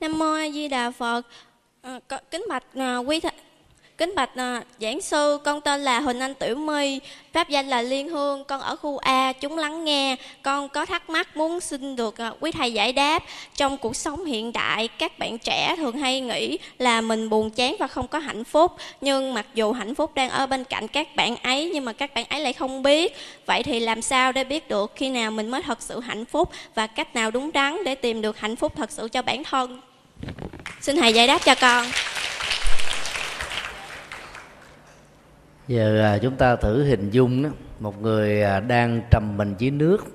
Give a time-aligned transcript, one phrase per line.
[0.00, 1.22] Nam mô A Di Đà Phật.
[1.82, 2.00] À,
[2.30, 3.26] kính bạch à, quý th...
[3.98, 7.00] Kính bạch à, giảng sư, con tên là Huỳnh Anh Tiểu My,
[7.32, 10.16] pháp danh là Liên Hương, con ở khu A, chúng lắng nghe.
[10.42, 13.22] Con có thắc mắc muốn xin được à, quý thầy giải đáp.
[13.56, 17.76] Trong cuộc sống hiện đại, các bạn trẻ thường hay nghĩ là mình buồn chán
[17.78, 18.72] và không có hạnh phúc.
[19.00, 22.14] Nhưng mặc dù hạnh phúc đang ở bên cạnh các bạn ấy, nhưng mà các
[22.14, 23.16] bạn ấy lại không biết.
[23.46, 26.50] Vậy thì làm sao để biết được khi nào mình mới thật sự hạnh phúc
[26.74, 29.80] và cách nào đúng đắn để tìm được hạnh phúc thật sự cho bản thân?
[30.80, 31.86] Xin thầy giải đáp cho con.
[35.68, 39.70] giờ à, chúng ta thử hình dung đó, một người à, đang trầm mình dưới
[39.70, 40.06] nước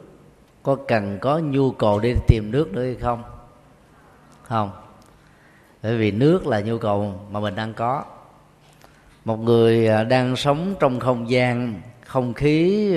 [0.63, 3.23] có cần có nhu cầu đi tìm nước nữa hay không?
[4.43, 4.71] Không.
[5.84, 8.04] Bởi vì nước là nhu cầu mà mình đang có.
[9.26, 12.90] Một người à, đang sống trong không gian không khí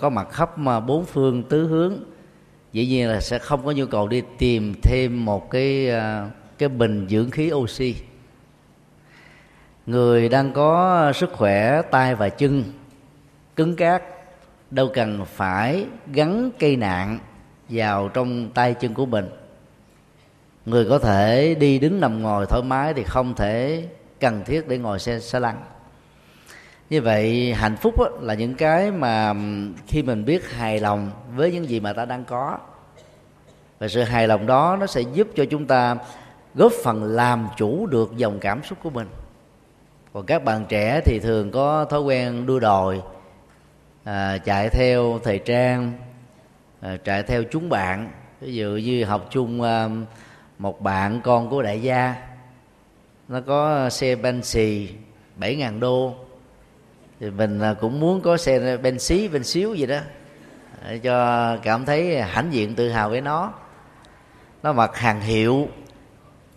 [0.00, 2.04] có mặt khắp mà bốn phương tứ hướng
[2.72, 5.90] dĩ nhiên là sẽ không có nhu cầu đi tìm thêm một cái
[6.62, 7.94] cái bình dưỡng khí oxy.
[9.86, 12.64] Người đang có sức khỏe tay và chân
[13.56, 14.02] cứng cáp
[14.70, 17.18] đâu cần phải gắn cây nạn
[17.68, 19.28] vào trong tay chân của mình.
[20.66, 23.88] Người có thể đi đứng nằm ngồi thoải mái thì không thể
[24.20, 25.64] cần thiết để ngồi xe xe lăn.
[26.90, 29.34] Như vậy, hạnh phúc là những cái mà
[29.86, 32.58] khi mình biết hài lòng với những gì mà ta đang có.
[33.78, 35.96] Và sự hài lòng đó nó sẽ giúp cho chúng ta
[36.54, 39.08] góp phần làm chủ được dòng cảm xúc của mình.
[40.12, 43.02] Còn các bạn trẻ thì thường có thói quen đua đòi
[44.04, 45.92] à, chạy theo thời trang
[46.80, 48.10] à, chạy theo chúng bạn.
[48.40, 49.88] Ví dụ như học chung à,
[50.58, 52.14] một bạn con của đại gia
[53.28, 54.88] nó có xe Bentley
[55.36, 56.14] bảy ngàn đô.
[57.20, 59.98] Thì mình à, cũng muốn có xe ben xí ben xíu gì đó
[60.84, 63.52] để cho cảm thấy hãnh diện tự hào với nó.
[64.62, 65.68] Nó mặc hàng hiệu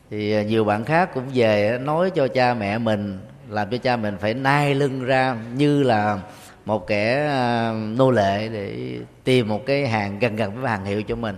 [0.09, 3.97] thì à, nhiều bạn khác cũng về nói cho cha mẹ mình làm cho cha
[3.97, 6.19] mình phải nai lưng ra như là
[6.65, 11.03] một kẻ à, nô lệ để tìm một cái hàng gần gần với hàng hiệu
[11.03, 11.37] cho mình.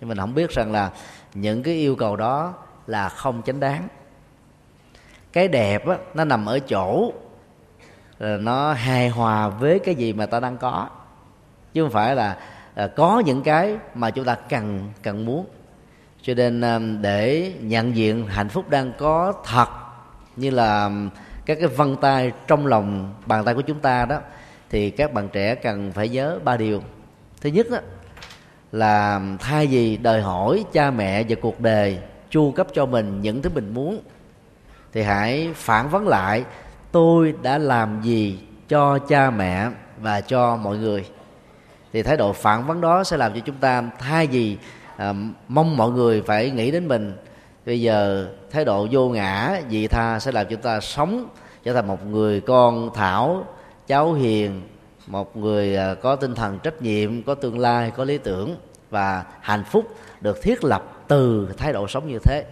[0.00, 0.90] Nhưng mình không biết rằng là
[1.34, 2.54] những cái yêu cầu đó
[2.86, 3.88] là không chánh đáng.
[5.32, 7.12] Cái đẹp á, nó nằm ở chỗ
[8.18, 10.88] là nó hài hòa với cái gì mà ta đang có.
[11.72, 12.36] Chứ không phải là,
[12.74, 15.46] là có những cái mà chúng ta cần cần muốn
[16.22, 19.68] cho nên um, để nhận diện hạnh phúc đang có thật
[20.36, 21.10] như là um,
[21.46, 24.18] các cái vân tay trong lòng bàn tay của chúng ta đó
[24.70, 26.82] thì các bạn trẻ cần phải nhớ ba điều.
[27.40, 27.78] Thứ nhất đó,
[28.72, 31.98] là thay vì đòi hỏi cha mẹ và cuộc đời
[32.30, 34.00] chu cấp cho mình những thứ mình muốn
[34.92, 36.44] thì hãy phản vấn lại
[36.92, 38.38] tôi đã làm gì
[38.68, 39.68] cho cha mẹ
[39.98, 41.04] và cho mọi người?
[41.92, 44.58] Thì thái độ phản vấn đó sẽ làm cho chúng ta thay vì
[45.02, 45.14] à,
[45.48, 47.12] mong mọi người phải nghĩ đến mình.
[47.66, 51.28] Bây giờ thái độ vô ngã vị tha sẽ làm chúng ta sống
[51.64, 53.44] trở thành một người con thảo
[53.86, 54.62] cháu hiền
[55.06, 58.56] một người à, có tinh thần trách nhiệm có tương lai có lý tưởng
[58.90, 62.44] và hạnh phúc được thiết lập từ thái độ sống như thế.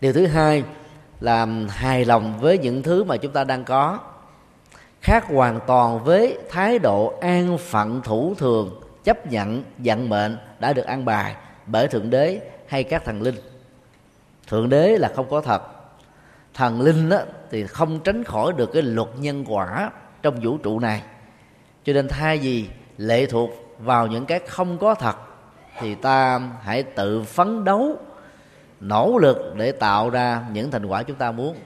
[0.00, 0.64] Điều thứ hai
[1.20, 3.98] là hài lòng với những thứ mà chúng ta đang có
[5.00, 10.72] khác hoàn toàn với thái độ an phận thủ thường chấp nhận vận mệnh đã
[10.72, 13.34] được an bài bởi thượng đế hay các thần linh.
[14.48, 15.62] Thượng đế là không có thật.
[16.54, 17.18] Thần linh đó,
[17.50, 19.90] thì không tránh khỏi được cái luật nhân quả
[20.22, 21.02] trong vũ trụ này.
[21.84, 25.16] Cho nên thay vì lệ thuộc vào những cái không có thật
[25.78, 27.96] thì ta hãy tự phấn đấu
[28.80, 31.56] nỗ lực để tạo ra những thành quả chúng ta muốn.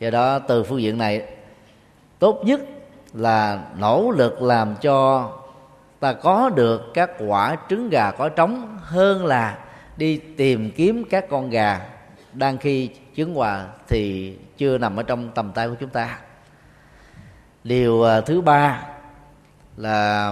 [0.00, 1.22] Do đó từ phương diện này
[2.18, 2.60] tốt nhất
[3.14, 5.28] là nỗ lực làm cho
[6.04, 9.58] ta có được các quả trứng gà có trống hơn là
[9.96, 11.80] đi tìm kiếm các con gà
[12.32, 16.18] đang khi trứng hòa thì chưa nằm ở trong tầm tay của chúng ta.
[17.64, 18.82] Điều à, thứ ba
[19.76, 20.26] là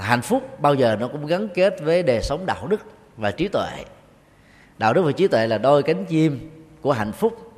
[0.00, 2.80] hạnh phúc bao giờ nó cũng gắn kết với đời sống đạo đức
[3.16, 3.84] và trí tuệ.
[4.78, 7.52] Đạo đức và trí tuệ là đôi cánh chim của hạnh phúc.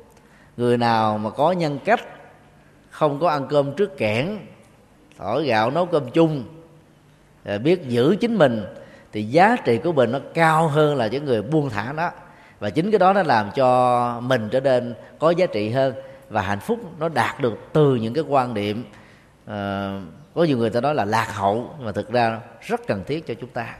[0.57, 2.01] Người nào mà có nhân cách,
[2.89, 4.37] không có ăn cơm trước kẽn,
[5.17, 6.54] thổi gạo nấu cơm chung
[7.45, 8.65] Ờ, biết giữ chính mình
[9.11, 12.11] thì giá trị của mình nó cao hơn là những người buông thả đó
[12.59, 15.93] và chính cái đó nó làm cho mình trở nên có giá trị hơn
[16.29, 18.83] và hạnh phúc nó đạt được từ những cái quan điểm
[19.43, 19.51] uh,
[20.35, 23.27] có nhiều người ta nói là lạc hậu nhưng mà thực ra rất cần thiết
[23.27, 23.75] cho chúng ta.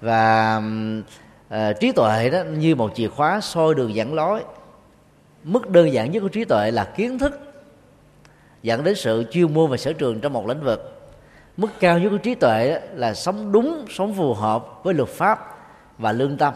[0.00, 0.62] Và
[1.48, 4.44] uh, trí tuệ đó như một chìa khóa soi đường dẫn lối.
[5.44, 7.40] Mức đơn giản nhất của trí tuệ là kiến thức
[8.62, 10.99] dẫn đến sự chuyên môn và sở trường trong một lĩnh vực
[11.60, 15.56] mức cao nhất của trí tuệ là sống đúng sống phù hợp với luật pháp
[15.98, 16.54] và lương tâm.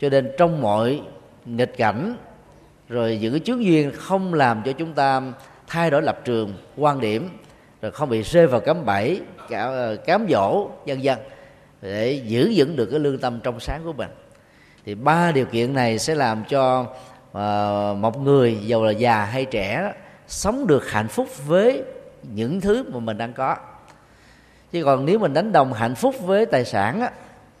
[0.00, 1.00] Cho nên trong mọi
[1.44, 2.16] nghịch cảnh
[2.88, 5.22] rồi những cái chướng duyên không làm cho chúng ta
[5.66, 7.28] thay đổi lập trường quan điểm
[7.82, 9.20] rồi không bị rơi vào cám bẫy
[9.50, 11.18] ờ, cám dỗ vân vân
[11.82, 14.10] để giữ vững được cái lương tâm trong sáng của mình.
[14.84, 19.44] Thì ba điều kiện này sẽ làm cho uh, một người giàu là già hay
[19.44, 19.92] trẻ
[20.26, 21.82] sống được hạnh phúc với
[22.22, 23.56] những thứ mà mình đang có
[24.72, 27.10] chứ còn nếu mình đánh đồng hạnh phúc với tài sản á,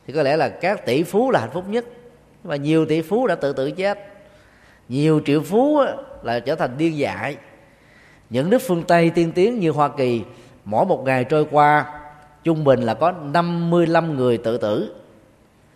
[0.06, 1.84] thì có lẽ là các tỷ phú là hạnh phúc nhất.
[2.44, 3.98] Và nhiều tỷ phú đã tự tử chết.
[4.88, 5.92] Nhiều triệu phú á,
[6.22, 7.36] là trở thành điên dại.
[8.30, 10.22] Những nước phương Tây tiên tiến như Hoa Kỳ
[10.64, 12.00] mỗi một ngày trôi qua
[12.44, 14.94] trung bình là có 55 người tự tử.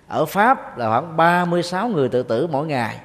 [0.09, 2.97] Ở Pháp là khoảng 36 người tự tử mỗi ngày.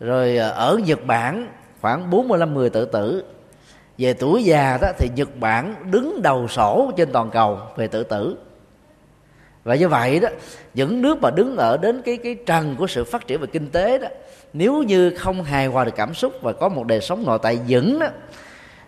[0.00, 1.48] Rồi ờ, ở Nhật Bản
[1.80, 3.24] khoảng 45 người tự tử
[3.98, 8.04] về tuổi già đó thì Nhật Bản đứng đầu sổ trên toàn cầu về tự
[8.04, 8.36] tử.
[9.64, 10.28] Và như vậy đó,
[10.74, 13.70] những nước mà đứng ở đến cái cái trần của sự phát triển về kinh
[13.70, 14.08] tế đó,
[14.52, 17.58] nếu như không hài hòa được cảm xúc và có một đời sống nội tại
[17.68, 18.06] vững đó,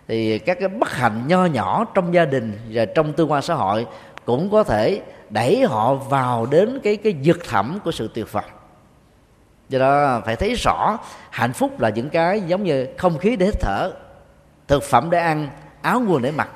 [0.09, 3.55] thì các cái bất hạnh nho nhỏ trong gia đình và trong tương quan xã
[3.55, 3.87] hội
[4.25, 5.01] cũng có thể
[5.31, 8.45] đẩy họ vào đến cái cái vực thẳm của sự tuyệt vọng.
[9.69, 10.99] Do đó phải thấy rõ
[11.31, 13.91] hạnh phúc là những cái giống như không khí để hít thở
[14.69, 15.49] thực phẩm để ăn,
[15.83, 16.49] áo quần để mặc.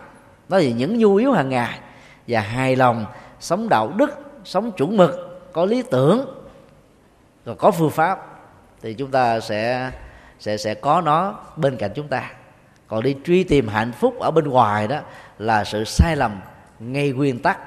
[0.48, 1.78] Đó là những nhu yếu hàng ngày.
[2.26, 3.06] Và hài lòng,
[3.40, 4.10] sống đạo đức,
[4.44, 6.44] sống chuẩn mực, có lý tưởng
[7.44, 8.40] và có phương pháp,
[8.82, 9.90] thì chúng ta sẽ
[10.38, 12.30] sẽ sẽ có nó bên cạnh chúng ta.
[12.88, 15.00] Còn đi truy tìm hạnh phúc ở bên ngoài đó
[15.38, 16.40] là sự sai lầm,
[16.78, 17.58] ngay nguyên tắc,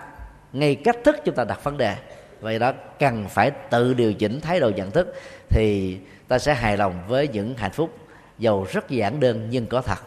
[0.54, 1.96] ngay cách thức chúng ta đặt vấn đề.
[2.42, 5.16] Vậy đó, cần phải tự điều chỉnh thái độ nhận thức
[5.50, 5.98] thì
[6.28, 7.98] ta sẽ hài lòng với những hạnh phúc,
[8.40, 10.00] giàu rất giản đơn nhưng có thật.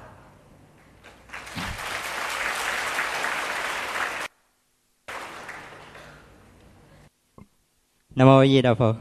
[8.17, 8.97] Nam mô Di Đà Phật.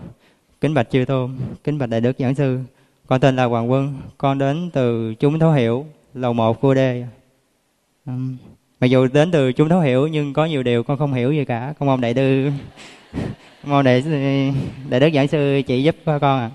[0.62, 2.60] Kính bạch chư tôn, kính bạch đại đức giảng sư.
[3.08, 6.80] Con tên là Hoàng Quân, con đến từ chúng thấu hiểu, lầu một khu D.
[8.06, 8.38] Um,
[8.80, 11.46] mặc dù đến từ chúng thấu hiểu nhưng có nhiều điều con không hiểu gì
[11.46, 11.74] cả.
[11.80, 12.52] Con mong đại sư,
[13.64, 14.04] mong đại
[14.90, 16.52] đại đức giảng sư chỉ giúp con à.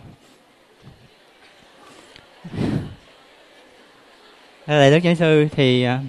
[4.78, 6.02] Lại đức giảng sư thì à,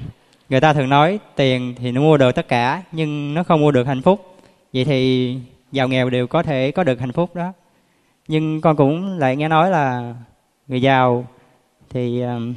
[0.50, 3.72] người ta thường nói tiền thì nó mua được tất cả nhưng nó không mua
[3.72, 4.36] được hạnh phúc.
[4.74, 5.38] Vậy thì
[5.72, 7.54] giàu nghèo đều có thể có được hạnh phúc đó
[8.28, 10.16] nhưng con cũng lại nghe nói là
[10.68, 11.28] người giàu
[11.90, 12.54] thì um,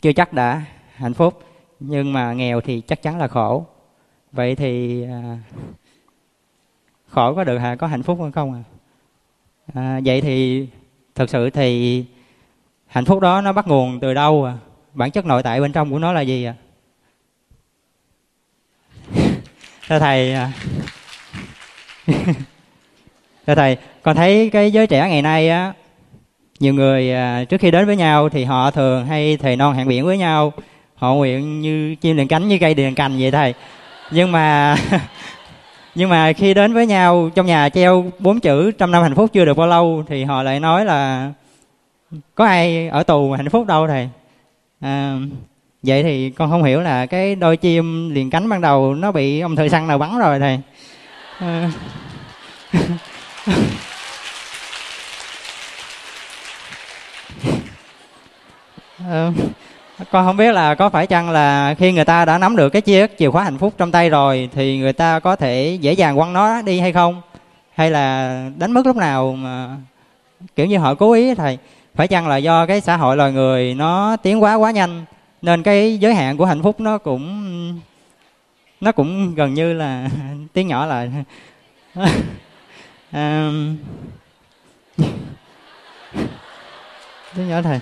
[0.00, 1.42] chưa chắc đã hạnh phúc
[1.80, 3.66] nhưng mà nghèo thì chắc chắn là khổ
[4.32, 5.38] vậy thì uh,
[7.06, 8.62] khổ có được hả có hạnh phúc hay không à?
[9.74, 10.66] à vậy thì
[11.14, 12.04] thực sự thì
[12.86, 14.54] hạnh phúc đó nó bắt nguồn từ đâu à
[14.94, 16.54] bản chất nội tại bên trong của nó là gì à
[19.88, 20.52] thưa thầy à,
[23.46, 25.72] Thưa thầy, con thấy cái giới trẻ ngày nay á,
[26.60, 29.88] nhiều người à, trước khi đến với nhau thì họ thường hay thề non hẹn
[29.88, 30.52] biển với nhau,
[30.94, 33.54] họ nguyện như chim liền cánh như cây liền cành vậy thầy.
[34.10, 34.76] Nhưng mà
[35.94, 39.30] nhưng mà khi đến với nhau trong nhà treo bốn chữ trăm năm hạnh phúc
[39.32, 41.32] chưa được bao lâu thì họ lại nói là
[42.34, 44.08] có ai ở tù mà hạnh phúc đâu thầy.
[44.82, 45.16] À,
[45.82, 49.40] vậy thì con không hiểu là cái đôi chim liền cánh ban đầu nó bị
[49.40, 50.60] ông thời săn nào bắn rồi thầy.
[51.38, 51.70] À.
[59.08, 59.32] à,
[60.10, 62.82] con không biết là có phải chăng là khi người ta đã nắm được cái
[62.82, 66.16] chiếc chìa khóa hạnh phúc trong tay rồi thì người ta có thể dễ dàng
[66.16, 67.22] quăng nó đi hay không?
[67.74, 69.76] Hay là đánh mất lúc nào mà
[70.56, 71.58] kiểu như họ cố ý thầy?
[71.94, 75.04] Phải chăng là do cái xã hội loài người nó tiến quá quá nhanh
[75.42, 77.80] nên cái giới hạn của hạnh phúc nó cũng
[78.80, 80.08] nó cũng gần như là
[80.52, 81.08] tiếng nhỏ là
[83.12, 83.76] um,
[87.36, 87.80] tiếng nhỏ thầy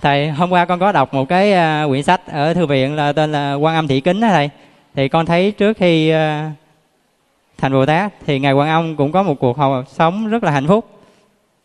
[0.00, 3.12] thầy hôm qua con có đọc một cái uh, quyển sách ở thư viện là
[3.12, 4.50] tên là quan âm thị kính đó thầy.
[4.94, 6.16] Thì con thấy trước khi uh,
[7.58, 9.56] thành bồ tát thì ngài quan âm cũng có một cuộc
[9.88, 10.99] sống rất là hạnh phúc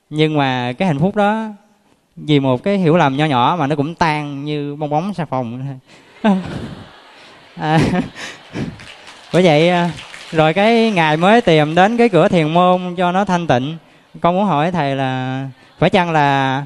[0.09, 1.47] nhưng mà cái hạnh phúc đó
[2.15, 5.25] vì một cái hiểu lầm nho nhỏ mà nó cũng tan như bong bóng xà
[5.25, 5.79] phòng.
[7.57, 7.79] À,
[9.33, 9.91] bởi vậy à,
[10.31, 13.77] rồi cái ngài mới tìm đến cái cửa thiền môn cho nó thanh tịnh
[14.21, 15.43] con muốn hỏi thầy là
[15.79, 16.65] phải chăng là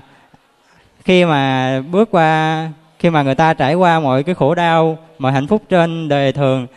[1.05, 2.69] khi mà bước qua
[2.99, 6.31] khi mà người ta trải qua mọi cái khổ đau mọi hạnh phúc trên đời
[6.31, 6.67] thường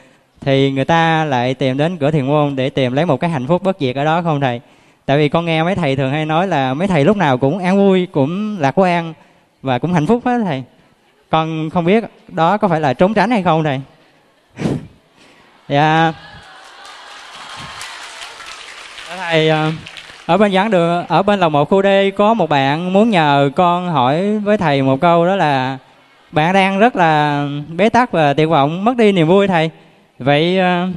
[0.41, 3.47] thì người ta lại tìm đến cửa thiền môn để tìm lấy một cái hạnh
[3.47, 4.61] phúc bất diệt ở đó không thầy?
[5.07, 7.59] Tại vì con nghe mấy thầy thường hay nói là mấy thầy lúc nào cũng
[7.59, 9.15] an vui, cũng lạc quan
[9.63, 10.63] và cũng hạnh phúc hết thầy.
[11.31, 13.81] Con không biết đó có phải là trốn tránh hay không thầy.
[15.69, 16.13] Dạ.
[19.09, 19.51] Thầy thầy
[20.27, 23.51] ở bên giảng đường, ở bên lầu một khu D có một bạn muốn nhờ
[23.57, 25.79] con hỏi với thầy một câu đó là,
[26.33, 27.45] bạn đang rất là
[27.77, 29.71] bế tắc và tuyệt vọng, mất đi niềm vui thầy.
[30.19, 30.89] Vậy à,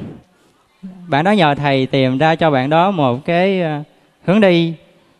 [1.07, 3.83] bạn đó nhờ thầy tìm ra cho bạn đó một cái à,
[4.25, 4.73] hướng đi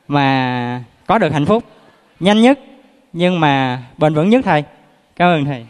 [0.08, 1.64] mà có được hạnh phúc.
[2.20, 2.60] Nhanh nhất
[3.14, 4.64] nhưng mà bền vững nhất thầy.
[5.16, 5.66] Cảm ơn thầy.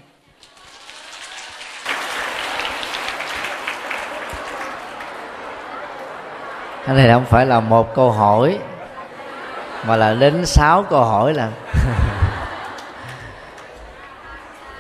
[6.86, 8.58] Cái này không phải là một câu hỏi
[9.88, 11.52] mà là đến sáu câu hỏi là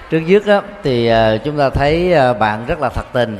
[0.09, 3.37] trước nhất á, thì ờ, chúng ta thấy ờ, bạn rất là thật tình.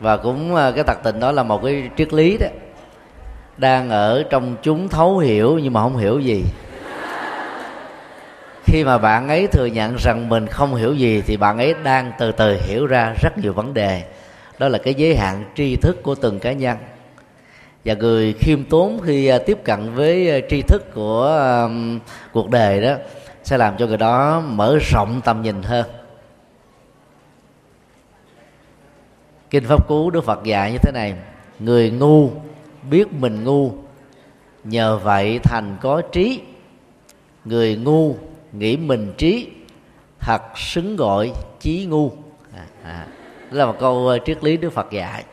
[0.00, 2.46] Và cũng ờ, cái thật tình đó là một cái triết lý đó
[3.60, 6.44] đang ở trong chúng thấu hiểu nhưng mà không hiểu gì.
[8.64, 12.12] Khi mà bạn ấy thừa nhận rằng mình không hiểu gì thì bạn ấy đang
[12.18, 14.02] từ từ hiểu ra rất nhiều vấn đề.
[14.58, 16.76] Đó là cái giới hạn tri thức của từng cá nhân.
[17.84, 21.68] Và người khiêm tốn khi à, tiếp cận với à, tri thức của
[22.32, 22.94] cuộc đời đó
[23.42, 25.86] sẽ làm cho người đó mở rộng tầm nhìn hơn.
[29.50, 31.14] Kinh pháp cú đức phật dạy như thế này,
[31.58, 32.30] người ngu
[32.90, 33.72] biết mình ngu.
[34.64, 36.40] Nhờ vậy thành có trí.
[37.44, 38.14] Người ngu
[38.52, 39.48] nghĩ mình trí
[40.20, 42.10] thật xứng gọi trí ngu.
[42.56, 43.06] À, à.
[43.50, 45.24] đó là một câu ờ, triết lý đức phật dạy.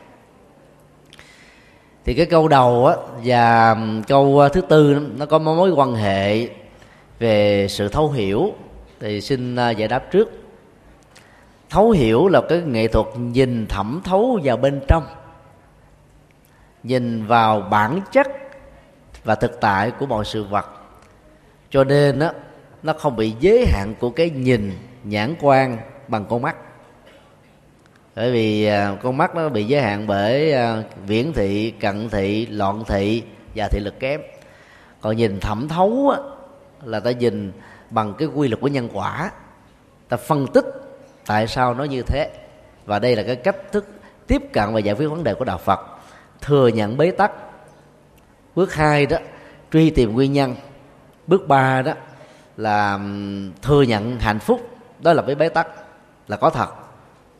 [2.04, 3.76] Thì cái câu đầu á và
[4.08, 6.48] câu ờ, thứ tư nó có mối quan hệ
[7.18, 8.52] về sự thấu hiểu.
[9.00, 10.30] Thì xin ờ, giải đáp trước.
[11.70, 15.02] Thấu hiểu là cái nghệ thuật nhìn thẩm thấu vào bên trong
[16.82, 18.28] nhìn vào bản chất
[19.24, 20.66] và thực tại của mọi sự vật.
[21.70, 22.30] Cho nên đó,
[22.82, 24.72] nó không bị giới hạn của cái nhìn
[25.04, 26.56] nhãn quan bằng con mắt.
[28.16, 32.46] Bởi vì à, con mắt nó bị giới hạn bởi à, viễn thị cận thị
[32.46, 33.22] loạn thị
[33.54, 34.20] và thị lực kém.
[35.00, 36.18] Còn nhìn thẩm thấu á,
[36.84, 37.52] là ta nhìn
[37.90, 39.30] bằng cái quy luật của nhân quả.
[40.08, 40.64] Ta phân tích
[41.26, 42.30] tại sao nó như thế.
[42.86, 43.86] Và đây là cái cách thức
[44.26, 45.97] tiếp cận và giải quyết vấn đề của đạo phật
[46.40, 47.32] thừa nhận bế tắc.
[48.54, 49.16] Bước hai đó
[49.72, 50.54] truy tìm nguyên nhân.
[51.26, 51.92] Bước ba đó
[52.56, 53.00] là
[53.62, 54.68] thừa nhận hạnh phúc
[55.00, 55.68] đó là cái bế tắc
[56.28, 56.68] là có thật.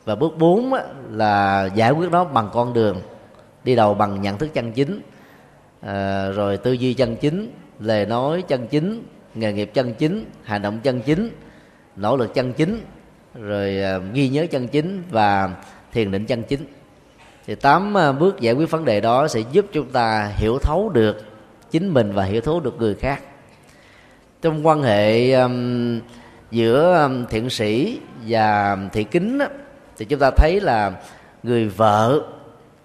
[0.05, 0.73] Và bước bốn
[1.11, 3.00] là giải quyết nó bằng con đường
[3.64, 5.00] đi đầu bằng nhận thức chân chính.
[5.81, 10.62] À, rồi tư duy chân chính lời nói chân chính nghề nghiệp chân chính hành
[10.62, 11.31] động chân chính
[11.97, 12.81] nỗ lực chân chính
[13.35, 15.50] rồi ờ, ghi nhớ chân chính và
[15.93, 16.64] thiền định chân chính
[17.49, 20.88] thì tám à, bước giải quyết vấn đề đó sẽ giúp chúng ta hiểu thấu
[20.88, 21.25] được
[21.71, 23.23] chính mình và hiểu thấu được người khác.
[24.43, 26.00] Trong quan hệ um,
[26.50, 29.49] giữa thiện sĩ và thị kính á,
[29.97, 30.93] thì chúng ta thấy là
[31.43, 32.21] người vợ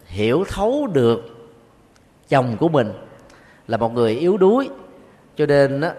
[0.05, 1.47] hiểu thấu được
[2.29, 2.91] chồng của mình
[3.67, 4.69] là một người yếu đuối
[5.37, 5.93] cho nên á,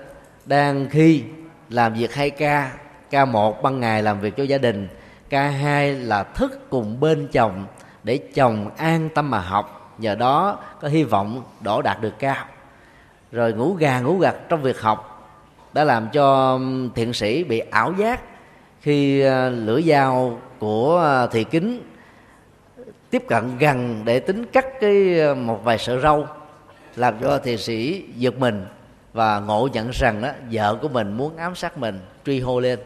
[0.46, 1.22] đang khi
[1.70, 2.72] làm việc hai ca
[3.10, 4.88] ca một ban ngày làm việc cho gia đình
[5.28, 7.66] ca hai là thức cùng bên chồng
[8.04, 9.94] để chồng an tâm mà học.
[9.98, 12.44] Nhờ đó có hy vọng đổ đạt được cao.
[13.32, 15.10] Rồi ngủ gà, ngủ gật trong việc học
[15.72, 16.58] đã làm cho
[16.94, 18.20] thiện sĩ bị ảo giác
[18.80, 21.82] khi ờ, lưỡi dao của ờ, thị kính
[23.10, 26.26] tiếp cận gần để tính cắt cái ờ, một vài sợi râu,
[26.96, 28.66] làm cho thiện sĩ giật mình
[29.12, 32.78] và ngộ nhận rằng đó vợ của mình muốn ám sát mình, truy hô lên.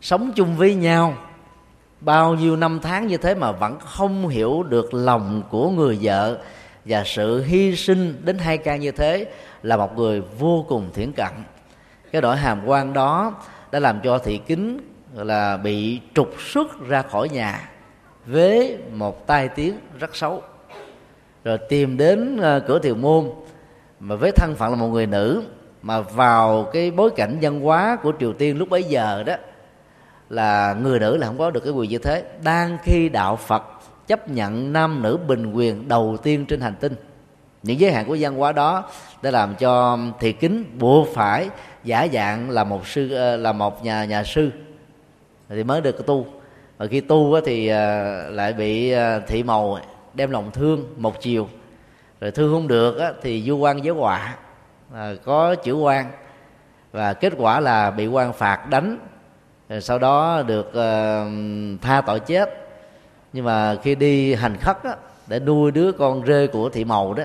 [0.00, 1.14] Sống chung với nhau
[2.00, 6.38] bao nhiêu năm tháng như thế mà vẫn không hiểu được lòng của người vợ
[6.84, 9.26] và sự hy sinh đến hai ca như thế
[9.62, 11.32] là một người vô cùng thiển cận.
[12.12, 13.34] Cái đổi hàm quan đó
[13.70, 14.80] đã làm cho thị kính
[15.14, 17.70] là bị trục xuất ra khỏi nhà
[18.26, 20.42] với một tai tiếng rất xấu.
[21.44, 23.30] Rồi tìm đến ờ, cửa thiều môn
[24.00, 25.42] mà với thân phận là một người nữ
[25.82, 29.34] mà vào cái bối cảnh văn hóa của triều tiên lúc bấy giờ đó
[30.30, 32.24] là người nữ là không có được cái quyền như thế.
[32.44, 33.62] Đang khi đạo phật
[34.06, 36.94] chấp nhận nam nữ bình quyền đầu tiên trên hành tinh,
[37.62, 38.84] những giới hạn của văn hóa đó
[39.22, 41.48] đã làm cho thị kính buộc phải
[41.84, 44.50] giả dạng là một sư ờ, là một nhà nhà sư
[45.48, 46.26] thì mới được tu.
[46.78, 49.78] Và khi tu thì ờ, lại bị ờ, thị màu
[50.14, 51.48] đem lòng thương một chiều.
[52.20, 54.36] Rồi thương không được thì du quan giới họa
[55.24, 56.10] có chữ quan.
[56.92, 58.98] Và kết quả là bị quan phạt đánh
[59.68, 61.26] Ờ, sau đó được ờ,
[61.82, 62.50] tha tội chết.
[63.32, 64.76] Nhưng mà khi đi hành khất
[65.26, 67.24] để nuôi đứa con rê của thị màu đó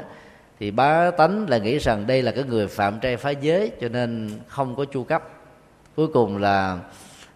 [0.60, 3.90] thì bá tánh là nghĩ rằng đây là cái người phạm trai phá giới cho
[3.90, 5.24] nên không có chu cấp.
[5.96, 6.78] Cuối cùng là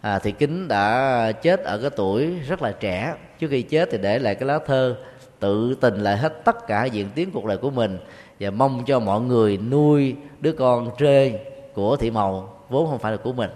[0.02, 3.14] à, thị kính đã chết ở cái tuổi rất là trẻ.
[3.40, 4.96] Trước khi chết thì để lại cái lá thơ
[5.40, 7.98] tự tình lại hết tất cả diễn tiến cuộc đời của mình
[8.40, 11.40] và mong cho mọi người nuôi đứa con trê
[11.74, 13.50] của thị màu vốn không phải là của mình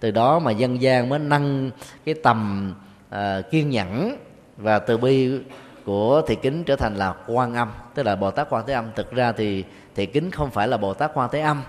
[0.00, 1.70] từ đó mà dân gian mới nâng
[2.04, 2.72] cái tầm
[3.14, 4.16] uh, kiên nhẫn
[4.56, 5.40] và từ bi
[5.84, 7.72] của thị kính trở thành là quan âm.
[7.94, 8.84] Tức là bồ tát quan thế âm.
[8.96, 11.62] Thực ra thì thị kính không phải là bồ tát quan thế âm.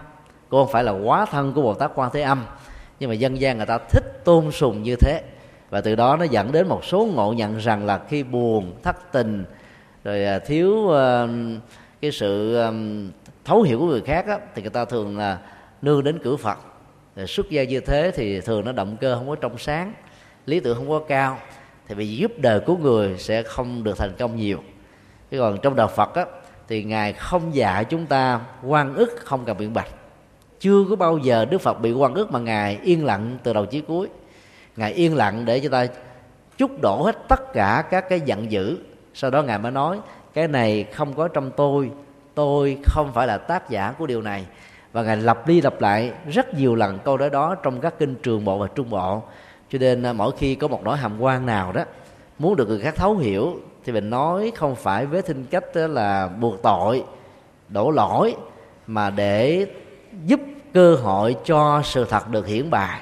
[0.50, 2.46] Cô không phải là quá thân của bồ tát quan thế âm.
[3.00, 5.24] Nhưng mà dân gian người ta thích tôn sùng như thế.
[5.70, 9.12] Và từ đó nó dẫn đến một số ngộ nhận rằng là khi buồn thất
[9.12, 9.46] tình
[10.04, 11.30] rồi à, thiếu uh,
[12.02, 13.10] cái sự um,
[13.46, 15.38] thấu hiểu của người khác á, thì người ta thường là
[15.82, 16.58] nương đến cửa phật
[17.26, 19.94] xuất gia như thế thì thường nó động cơ không có trong sáng
[20.46, 21.38] lý tưởng không có cao.
[21.88, 24.58] Thì vì giúp đời của người sẽ không được thành công nhiều.
[25.32, 26.26] Chứ còn trong đạo phật á,
[26.68, 29.88] thì ngài không dạy chúng ta quan ức không cần biện bạch.
[30.60, 33.66] Chưa có bao giờ đức phật bị quan ức mà ngài yên lặng từ đầu
[33.66, 34.08] chí cuối.
[34.76, 35.88] Ngài yên lặng để cho ta
[36.58, 38.78] chút đổ hết tất cả các cái giận dữ.
[39.14, 40.00] Sau đó ngài mới nói
[40.34, 41.92] cái này không có trong tôi
[42.36, 44.46] tôi không phải là tác giả của điều này
[44.98, 48.16] và ngài lặp đi lặp lại rất nhiều lần câu nói đó trong các kinh
[48.16, 49.24] trường bộ và trung bộ.
[49.70, 51.84] Cho nên à, mỗi khi có một nỗi hàm quan nào đó,
[52.40, 56.28] muốn được người khác thấu hiểu, thì mình nói không phải với tinh cách là
[56.28, 57.04] buộc tội,
[57.70, 58.36] đổ lỗi,
[58.88, 59.68] mà để
[60.26, 60.40] giúp
[60.74, 63.02] cơ hội cho sự thật được hiển bài.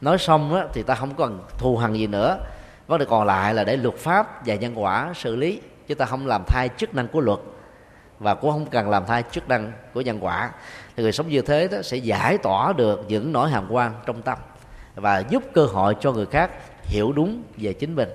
[0.00, 2.38] Nói xong đó thì ta không còn thù hằn gì nữa.
[2.86, 6.04] Vấn đề còn lại là để luật pháp và nhân quả xử lý, chứ ta
[6.04, 7.38] không làm thay chức năng của luật
[8.18, 10.50] và cũng không cần làm thay chức năng của nhân quả.
[10.96, 14.22] Thì người sống như thế đó sẽ giải tỏa được những nỗi hàm quan trong
[14.22, 14.38] tâm
[14.94, 16.50] và giúp cơ hội cho người khác
[16.82, 18.08] hiểu đúng về chính mình.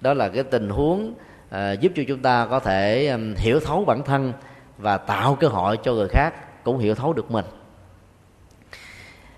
[0.00, 1.14] Đó là cái tình huống
[1.48, 4.32] uh, giúp cho chúng ta có thể um, hiểu thấu bản thân
[4.78, 6.34] và tạo cơ hội cho người khác
[6.64, 7.44] cũng hiểu thấu được mình.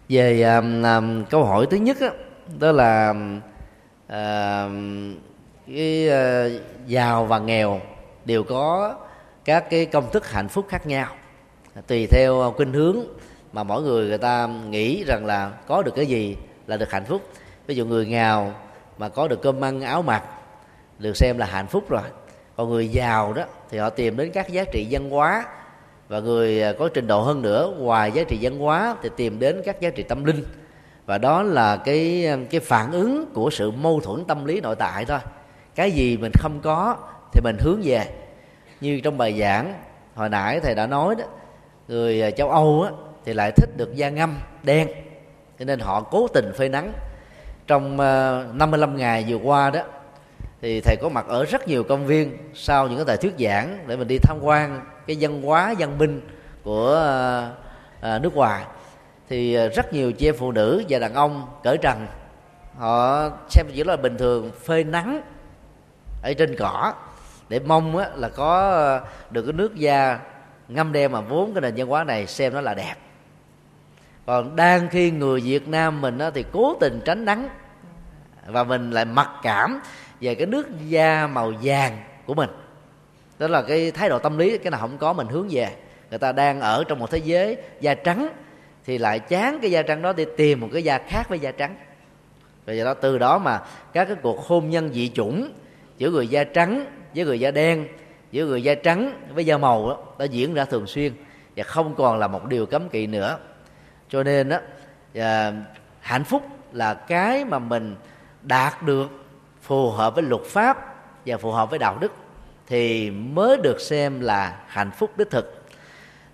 [0.09, 2.09] Về um, um, câu hỏi thứ nhất đó,
[2.59, 3.15] đó là
[4.07, 4.73] uh,
[5.67, 7.81] cái uh, giàu và nghèo
[8.25, 8.97] đều có
[9.49, 11.07] các cái công thức hạnh phúc khác nhau.
[11.87, 12.97] Tùy theo ờ, khuynh hướng
[13.53, 17.05] mà mỗi người người ta nghĩ rằng là có được cái gì là được hạnh
[17.05, 17.23] phúc.
[17.67, 18.53] Ví dụ người nghèo
[18.99, 20.23] mà có được cơm ăn áo mặc
[20.99, 22.03] được xem là hạnh phúc rồi,
[22.57, 25.45] còn người giàu đó thì họ tìm đến các giá trị văn hóa
[26.09, 29.39] và người ờ, có trình độ hơn nữa, ngoài giá trị văn hóa thì tìm
[29.39, 30.45] đến các giá trị tâm linh.
[31.07, 34.77] Và đó là cái ờ, cái phản ứng của sự mâu thuẫn tâm lý nội
[34.77, 35.19] tại thôi.
[35.75, 36.97] Cái gì mình không có
[37.33, 38.07] thì mình hướng về
[38.81, 39.75] như trong bài giảng
[40.15, 41.25] hồi nãy thầy đã nói đó
[41.89, 42.91] người à, châu âu á,
[43.25, 44.89] thì lại thích được da ngâm đen.
[45.59, 46.93] Cho nên họ cố tình phơi nắng.
[47.67, 49.81] Trong à, 55 ngày vừa qua đó
[50.63, 53.85] thì thầy có mặt ở rất nhiều công viên sau những cái bài thuyết giảng
[53.87, 56.21] để mình đi tham quan cái văn hóa văn minh
[56.65, 56.97] của
[58.01, 58.65] à, nước ngoài.
[59.29, 62.07] Thì rất nhiều chị em phụ nữ và đàn ông cởi trần
[62.79, 65.21] họ xem chỉ là bình thường phơi nắng
[66.23, 66.95] ở trên cỏ
[67.49, 70.19] để mong á, là có ờ, được cái nước da
[70.69, 72.95] ngâm đen mà vốn cái nền văn hóa này xem nó là đẹp.
[74.27, 77.49] Còn đang khi người việt nam mình á, thì cố tình tránh nắng
[78.47, 79.81] và mình lại mặc cảm
[80.21, 82.51] về cái nước da màu vàng của mình.
[83.39, 85.69] Đó là cái thái độ tâm lý cái nào không có mình hướng về.
[86.11, 88.29] Người ta đang ở trong một thế giới da trắng
[88.87, 91.53] thì lại chán cái da trắng đó để tìm một cái da khác với da
[91.53, 91.77] trắng.
[92.67, 93.61] Và do đó từ đó mà
[93.93, 95.53] các cái cuộc hôn nhân dị chủng
[95.99, 97.89] giữa người da trắng với người da đen
[98.31, 101.13] giữa người da trắng với da màu đó, đã diễn ra thường xuyên
[101.57, 103.39] và không còn là một điều cấm kỵ nữa.
[104.09, 104.59] Cho nên đó
[105.15, 105.53] à,
[106.01, 106.43] hạnh phúc
[106.73, 107.97] là cái mà mình
[108.43, 109.11] đạt được
[109.63, 110.95] phù hợp với luật pháp
[111.27, 112.13] và phù hợp với đạo đức
[112.67, 115.65] thì mới được xem là hạnh phúc đích thực.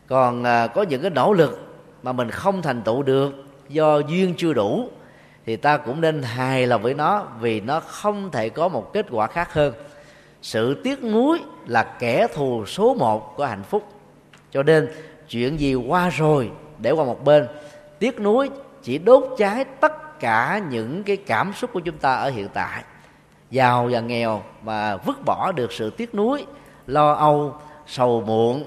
[0.06, 3.32] Còn à, có những cái nỗ lực mà mình không thành tựu được
[3.68, 4.88] do duyên chưa đủ
[5.46, 9.06] thì ta cũng nên hài lòng với nó vì nó không thể có một kết
[9.10, 9.74] quả khác hơn
[10.44, 13.88] sự tiếc nuối là kẻ thù số một của hạnh phúc.
[14.50, 14.88] Cho nên,
[15.28, 17.46] chuyện gì qua rồi để qua một bên.
[17.98, 18.50] Tiếc nuối
[18.82, 22.82] chỉ đốt cháy tất cả những cái cảm xúc của chúng ta ở hiện tại.
[23.50, 26.46] Giàu và nghèo mà vứt bỏ được sự tiếc nuối,
[26.86, 27.54] lo âu,
[27.86, 28.64] sầu muộn,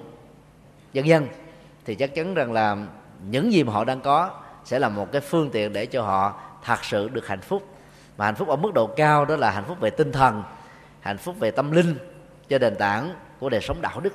[0.93, 1.27] vân vân.
[1.85, 2.77] Thì chắc chắn rằng là
[3.29, 4.29] những gì mà họ đang có
[4.65, 7.63] sẽ là một cái phương tiện để cho họ thật sự được hạnh phúc.
[8.17, 10.43] Mà hạnh phúc ở mức độ cao đó là hạnh phúc về tinh thần
[11.01, 11.95] hạnh phúc về tâm linh
[12.49, 14.13] cho nền tảng của đời sống đạo đức.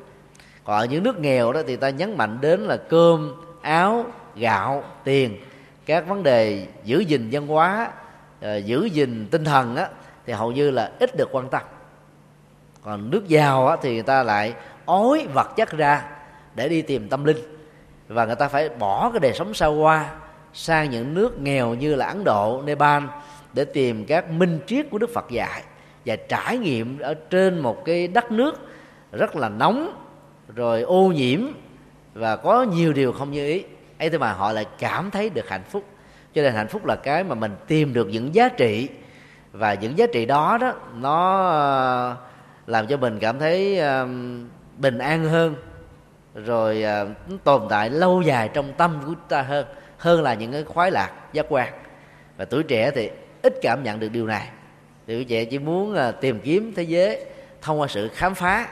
[0.64, 4.04] Còn ở những nước nghèo đó thì ta nhấn mạnh đến là cơm áo
[4.36, 5.38] gạo tiền.
[5.86, 7.90] Các vấn đề giữ gìn văn hóa
[8.40, 9.88] ờ, giữ gìn tinh thần á,
[10.26, 11.62] thì hầu như là ít được quan tâm.
[12.84, 16.04] Còn nước giàu á, thì người ta lại ói vật chất ra
[16.54, 17.36] để đi tìm tâm linh.
[18.08, 20.10] Và người ta phải bỏ cái đời sống xa hoa
[20.52, 23.02] sang những nước nghèo như là ấn độ nepal
[23.52, 25.62] để tìm các minh triết của đức phật dạy
[26.06, 28.68] và trải nghiệm ở trên một cái đất nước
[29.12, 30.04] rất là nóng,
[30.54, 31.40] rồi ô nhiễm
[32.14, 33.64] và có nhiều điều không như ý.
[33.98, 35.84] Ấy thế mà họ lại cảm thấy được hạnh phúc.
[36.34, 38.88] Cho nên hạnh phúc là cái mà mình tìm được những giá trị
[39.52, 42.16] và những giá trị đó đó, nó ờ,
[42.66, 44.08] làm cho mình cảm thấy ờ,
[44.78, 45.54] bình an hơn,
[46.34, 47.08] rồi ờ,
[47.44, 49.66] tồn tại lâu dài trong tâm của ta hơn
[49.98, 51.72] hơn là những cái khoái lạc, giác quan.
[52.36, 53.10] Và tuổi trẻ thì
[53.42, 54.48] ít cảm nhận được điều này
[55.12, 57.24] thì quý vị chỉ muốn à, tìm kiếm thế giới
[57.62, 58.68] thông qua sự khám phá,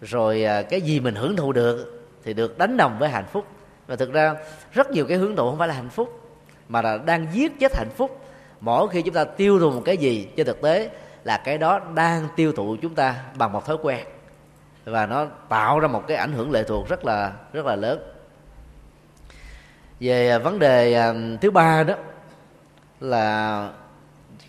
[0.00, 3.46] rồi à, cái gì mình hưởng thụ được thì được đánh đồng với hạnh phúc.
[3.86, 4.34] Và thực ra
[4.72, 6.20] rất nhiều cái hưởng thụ không phải là hạnh phúc,
[6.68, 8.24] mà là đang giết chết hạnh phúc.
[8.60, 10.90] Mỗi khi chúng ta tiêu thụ một cái gì trên thực tế
[11.24, 14.06] là cái đó đang tiêu thụ chúng ta bằng một thói quen.
[14.84, 18.12] Và nó tạo ra một cái ảnh hưởng lệ thuộc rất là rất là lớn.
[20.00, 21.94] Về à, vấn đề thứ ba đó
[23.00, 23.70] là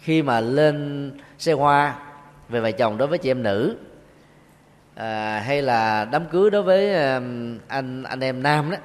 [0.01, 1.95] khi mà lên xe hoa
[2.49, 3.75] về vợ chồng đối với chị em nữ
[4.95, 6.93] à, hay là đám cưới đối với
[7.67, 8.77] anh anh em nam đó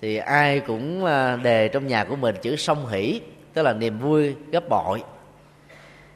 [0.00, 3.20] thì ai cũng à, đề trong nhà của mình chữ song hỷ
[3.54, 5.02] tức là niềm vui gấp bội.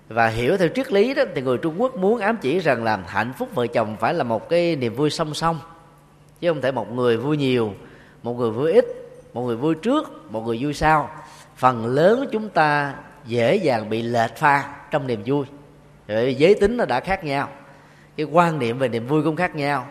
[0.08, 2.96] Và hiểu theo triết lý đó thì người Trung Quốc muốn ám chỉ rằng là
[3.06, 5.58] hạnh phúc vợ chồng phải là một cái niềm vui song song
[6.40, 7.74] chứ không thể một người vui nhiều
[8.22, 8.84] một người vui ít
[9.34, 11.10] một người vui trước một người vui sau.
[11.56, 12.94] Phần lớn chúng ta
[13.26, 15.46] dễ dàng bị lệch pha trong niềm vui.
[16.08, 17.48] Rồi giới tính nó đã khác nhau
[18.16, 19.86] cái quan niệm về niềm vui cũng khác nhau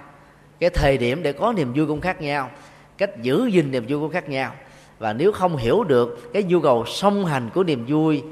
[0.59, 2.49] cái thời điểm để có niềm vui cũng khác nhau
[2.97, 4.53] cách giữ gìn niềm vui cũng khác nhau.
[4.99, 8.23] Và nếu không hiểu được cái nhu cầu song hành của niềm vui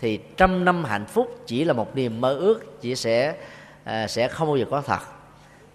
[0.00, 3.34] thì trăm năm hạnh phúc chỉ là một niềm mơ ước chỉ sẽ
[3.84, 5.00] à, sẽ không bao giờ có thật.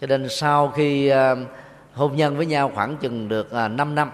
[0.01, 1.35] Cho nên sau khi à,
[1.93, 4.11] hôn nhân với nhau khoảng chừng được à, 5 năm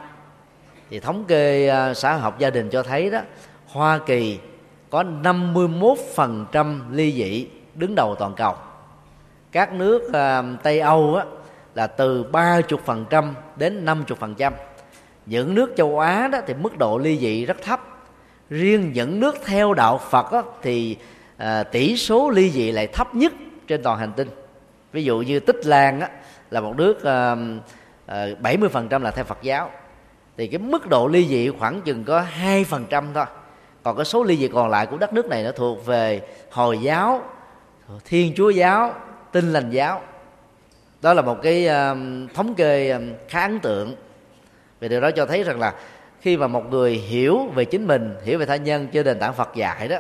[0.90, 3.22] thì thống kê à, xã hội học gia đình cho thấy đó
[3.68, 4.40] Hoa Kỳ
[4.90, 8.56] có 51% ly dị đứng đầu toàn cầu.
[9.52, 11.26] Các nước uh, Tây Âu á,
[11.76, 14.52] là từ 30% đến 50%
[15.26, 17.82] những nước châu Á đó thì mức độ ly dị rất thấp.
[18.50, 20.98] Riêng những nước theo đạo Phật á, thì
[21.44, 23.34] uh, tỷ số ly dị lại thấp nhất
[23.68, 24.30] trên toàn hành tinh.
[24.92, 26.10] Ví dụ như Tích Lan á,
[26.52, 27.40] là một nước uh,
[28.34, 29.72] uh, 70% là theo Phật giáo.
[30.38, 33.26] Thì cái mức độ ly dị khoảng chừng có hai phần trăm thôi
[33.84, 36.78] còn cái số ly dị còn lại của đất nước này nó thuộc về hồi
[36.78, 37.22] giáo,
[38.06, 38.94] thiên chúa giáo,
[39.32, 40.02] tin lành giáo.
[41.02, 43.96] Đó là một cái um, thống kê um, khá ấn tượng.
[44.80, 45.74] Vì điều đó cho thấy rằng là
[46.22, 49.34] khi mà một người hiểu về chính mình, hiểu về tha nhân trên nền tảng
[49.34, 49.98] phật dạy đó,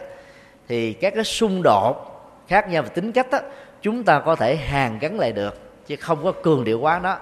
[0.67, 2.05] thì các cái xung đột
[2.47, 3.39] khác nhau về tính cách đó
[3.81, 7.17] chúng ta có thể hàn gắn lại được, chứ không có cường điệu quá đó.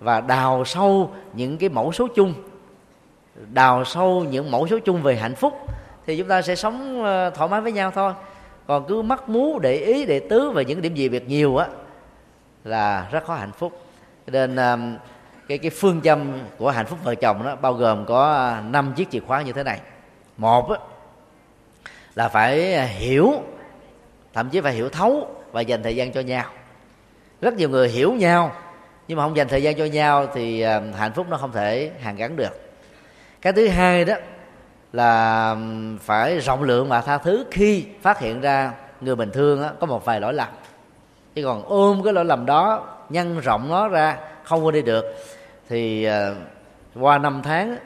[0.00, 2.34] Và đào sâu những cái mẫu số chung,
[3.52, 5.52] đào sâu những mẫu số chung về hạnh phúc
[6.10, 8.12] thì chúng ta sẽ sống ờ, thoải mái với nhau thôi.
[8.66, 11.66] Còn cứ mắc mú để ý để tứ về những điểm gì việc nhiều á
[12.64, 13.82] là rất khó hạnh phúc.
[14.26, 14.56] Nên
[15.48, 19.10] cái cái phương châm của hạnh phúc vợ chồng đó bao gồm có năm chiếc
[19.10, 19.80] chìa khóa như thế này.
[20.36, 20.78] Một á,
[22.14, 23.32] là phải hiểu
[24.34, 26.44] thậm chí phải hiểu thấu và dành thời gian cho nhau.
[27.40, 28.52] Rất nhiều người hiểu nhau
[29.08, 30.62] nhưng mà không dành thời gian cho nhau thì
[30.96, 32.70] hạnh phúc nó không thể hàn gắn được.
[33.40, 34.14] Cái thứ hai đó
[34.92, 35.56] là
[36.00, 40.04] phải rộng lượng và tha thứ khi phát hiện ra người bình thường có một
[40.04, 40.48] vài lỗi lầm.
[41.34, 45.04] Chứ còn ôm cái lỗi lầm đó, nhân rộng nó ra, không qua đi được,
[45.68, 46.34] thì ờ,
[46.94, 47.76] qua năm tháng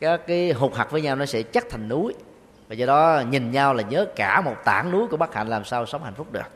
[0.00, 2.14] các cái hụt hạt với nhau nó sẽ chắc thành núi.
[2.68, 5.64] Và do đó nhìn nhau là nhớ cả một tảng núi của bất hạnh làm
[5.64, 6.48] sao sống hạnh phúc được.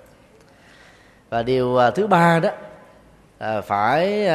[1.30, 2.50] Và điều ờ, thứ ba đó
[3.38, 4.28] ờ, phải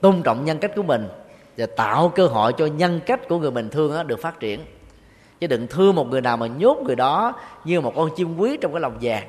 [0.00, 1.08] tôn trọng nhân cách của mình
[1.56, 4.60] và tạo cơ hội cho nhân cách của người mình thương đó được phát triển.
[5.40, 8.56] Chứ đừng thương một người nào mà nhốt người đó như một con chim quý
[8.60, 9.28] trong cái lòng vàng.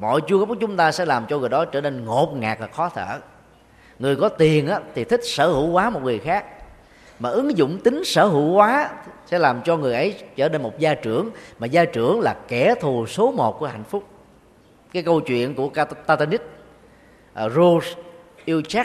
[0.00, 2.58] Mọi chu cấp của chúng ta sẽ làm cho người đó trở nên ngột ngạt
[2.60, 3.18] và khó thở.
[3.98, 6.44] Người có tiền á, thì thích sở hữu quá một người khác.
[7.18, 8.90] Mà ứng dụng tính sở hữu quá
[9.26, 11.30] sẽ làm cho người ấy trở nên một gia trưởng.
[11.58, 14.04] Mà gia trưởng là kẻ thù số một của hạnh phúc.
[14.92, 15.70] Cái câu chuyện của
[16.06, 16.40] Titanic
[17.44, 17.88] uh, Rose
[18.44, 18.84] yêu Jack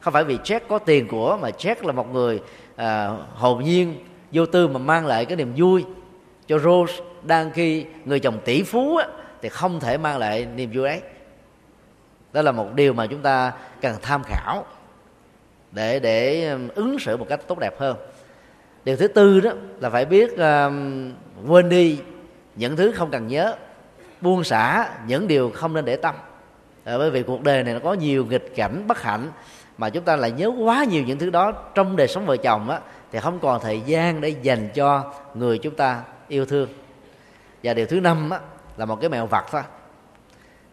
[0.00, 2.40] không phải vì Jack có tiền của mà Jack là một người
[2.76, 5.84] à, hồn nhiên vô tư mà mang lại cái niềm vui
[6.46, 6.94] cho Rose.
[7.22, 9.06] Đang khi người chồng tỷ phú á,
[9.42, 11.00] thì không thể mang lại niềm vui ấy.
[12.32, 14.64] Đó là một điều mà chúng ta cần tham khảo
[15.72, 17.96] để để ứng xử một cách tốt đẹp hơn.
[18.84, 21.12] Điều thứ tư đó là phải biết um,
[21.46, 21.98] quên đi
[22.56, 23.56] những thứ không cần nhớ
[24.20, 26.14] buông xả những điều không nên để tâm.
[26.84, 29.30] À, bởi vì cuộc đời này nó có nhiều nghịch cảnh bất hạnh
[29.78, 32.70] mà chúng ta lại nhớ quá nhiều những thứ đó trong đời sống vợ chồng
[32.70, 32.80] á,
[33.12, 36.68] thì không còn thời gian để dành cho người chúng ta yêu thương.
[37.62, 38.40] Và điều thứ năm á,
[38.76, 39.62] là một cái mèo vặt thôi.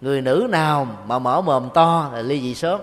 [0.02, 2.80] Người nữ nào mà mở mồm to là ly dị sớm.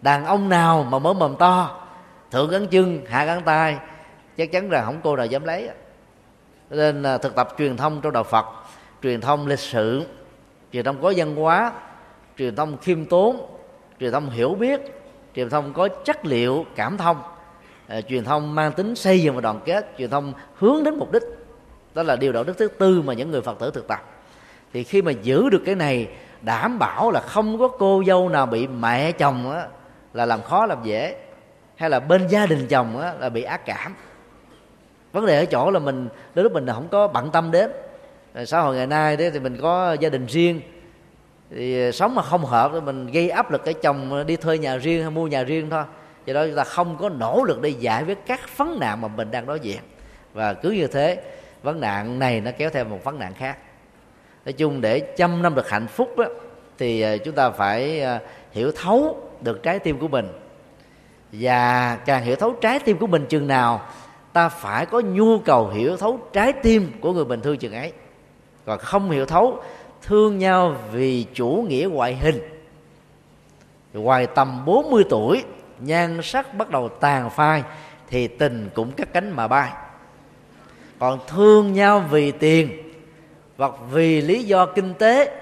[0.00, 1.80] Đàn ông nào mà mở mồm to,
[2.30, 3.78] thượng gắn chân, hạ gắn tay,
[4.36, 5.70] chắc chắn là không cô nào dám lấy
[6.70, 8.46] nên à, thực tập truyền thông trong đạo phật,
[9.02, 10.06] truyền thông lịch sử,
[10.72, 11.72] truyền thông có văn hóa,
[12.38, 13.57] truyền thông khiêm tốn
[14.00, 14.80] truyền thông hiểu biết
[15.34, 17.16] truyền thông có chất liệu cảm thông.
[17.88, 21.12] Ờ, truyền thông mang tính xây dựng và đoàn kết truyền thông hướng đến mục
[21.12, 21.22] đích.
[21.94, 24.04] Đó là điều đạo đức thứ tư mà những người phật tử thực tập.
[24.72, 26.08] Thì khi mà giữ được cái này
[26.42, 29.66] đảm bảo là không có cô dâu nào bị mẹ chồng á,
[30.14, 31.16] là làm khó làm dễ
[31.76, 33.94] hay là bên gia đình chồng á, là bị ác cảm.
[35.12, 37.70] Vấn đề ở chỗ là mình đôi lúc mình không có bận tâm đến.
[38.46, 40.60] Xã hội ngày nay đấy thì mình có gia đình riêng
[41.50, 44.36] thì ờ, sống mà không hợp thì mình gây áp lực cái chồng ờ, đi
[44.36, 45.84] thuê nhà riêng hay mua nhà riêng thôi.
[46.26, 49.08] Do đó chúng ta không có nỗ lực để giải quyết các vấn nạn mà
[49.08, 49.78] mình đang đối diện.
[50.34, 51.22] Và cứ như thế
[51.62, 53.58] vấn nạn này nó kéo theo một vấn nạn khác.
[54.44, 56.24] Nói chung để chăm năm được hạnh phúc đó,
[56.78, 58.06] thì ờ, chúng ta phải
[58.52, 60.28] hiểu thấu được trái tim của mình.
[61.32, 63.82] Và càng hiểu thấu trái tim của mình chừng nào
[64.32, 67.92] ta phải có nhu cầu hiểu thấu trái tim của người bình thường chừng ấy.
[68.66, 69.62] Còn không hiểu thấu
[70.02, 72.40] thương nhau vì chủ nghĩa ngoại hình.
[73.92, 75.44] Ngoài tầm 40 tuổi,
[75.80, 77.62] nhan sắc bắt đầu tàn phai
[78.08, 79.72] thì tình cũng cắt cánh mà bay.
[80.98, 82.92] Còn thương nhau vì tiền
[83.56, 85.40] hoặc vì lý do kinh tế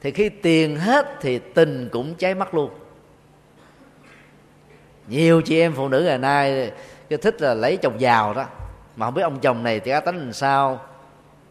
[0.00, 2.70] thì khi tiền hết thì tình cũng cháy mắt luôn.
[5.08, 6.70] Nhiều chị em phụ nữ ngày nay
[7.08, 8.44] cái thích là lấy chồng giàu đó,
[8.96, 10.80] mà không biết ông chồng này thì cá tính làm sao,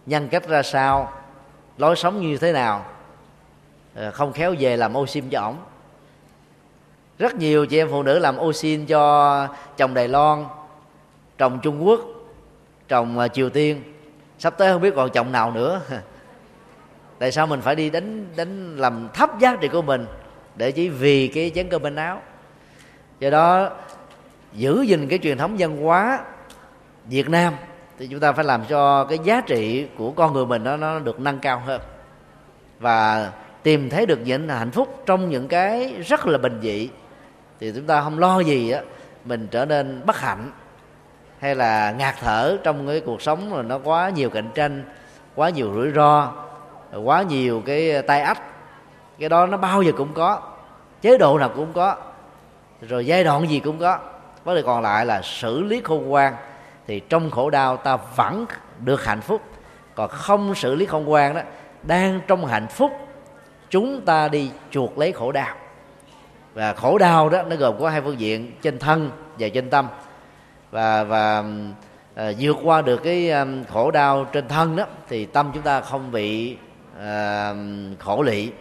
[0.06, 1.14] nhân cách ra sao
[1.80, 2.86] lối sống như thế nào?
[3.96, 5.58] Ờ, không khéo về làm ô sim cho ổng.
[7.20, 10.46] Rất nhiều chị em phụ nữ làm ô xin cho chồng đài loan
[11.38, 12.02] chồng trung quốc
[12.88, 13.84] chồng ờ, triều tiên.
[14.40, 15.82] Sắp tới không biết còn chồng nào nữa.
[17.20, 20.06] Tại sao mình phải đi đánh đánh làm thấp giá trị của mình
[20.56, 22.22] để chỉ vì cái chén cơm bên áo?
[23.20, 23.70] Do đó,
[24.54, 26.20] giữ gìn cái truyền thống văn hóa
[27.06, 27.54] Việt Nam
[28.00, 31.00] thì chúng ta phải làm cho cái giá trị của con người mình nó nó
[31.00, 31.82] được nâng cao hơn.
[32.80, 33.32] Và
[33.64, 36.90] tìm thấy được những hạnh phúc trong những cái rất là bình dị.
[37.60, 38.82] Thì chúng ta không lo gì á,
[39.26, 40.52] mình trở nên bất hạnh
[41.40, 44.84] hay là ngạt thở trong cái cuộc sống mà nó quá nhiều cạnh tranh,
[45.36, 46.32] quá nhiều rủi ro,
[47.04, 48.42] quá nhiều cái tai ách.
[49.20, 50.42] Cái đó nó bao giờ cũng có,
[51.02, 51.96] chế độ nào cũng có,
[52.82, 53.98] rồi giai đoạn gì cũng có.
[54.44, 56.34] Vấn đề còn lại là xử lý khôn ngoan
[56.90, 58.46] thì trong khổ đau ta vẫn
[58.80, 59.42] được hạnh phúc.
[59.96, 61.42] Còn không xử lý không quan đó
[61.84, 62.92] đang trong hạnh phúc
[63.70, 65.56] chúng ta đi chuột lấy khổ đau.
[66.54, 69.88] Và khổ đau đó nó gồm có hai phương diện trên thân và trên tâm.
[70.72, 71.44] Và và
[72.16, 75.82] à, vượt qua được cái um, khổ đau trên thân đó thì tâm chúng ta
[75.82, 76.58] không bị
[77.00, 77.54] à,
[78.00, 78.52] khổ lị.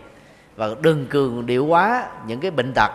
[0.57, 2.91] Và đừng cường điệu quá những cái bệnh tật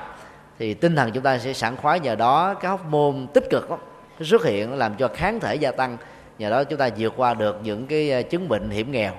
[0.60, 3.70] thì tinh thần chúng ta sẽ sẵn khoái nhờ đó cái hóc môn tích cực
[3.70, 3.78] đó,
[4.22, 5.98] xuất hiện làm cho kháng thể gia tăng.
[6.40, 9.14] Nhờ đó chúng ta vượt qua được những cái ờ, chứng bệnh hiểm nghèo.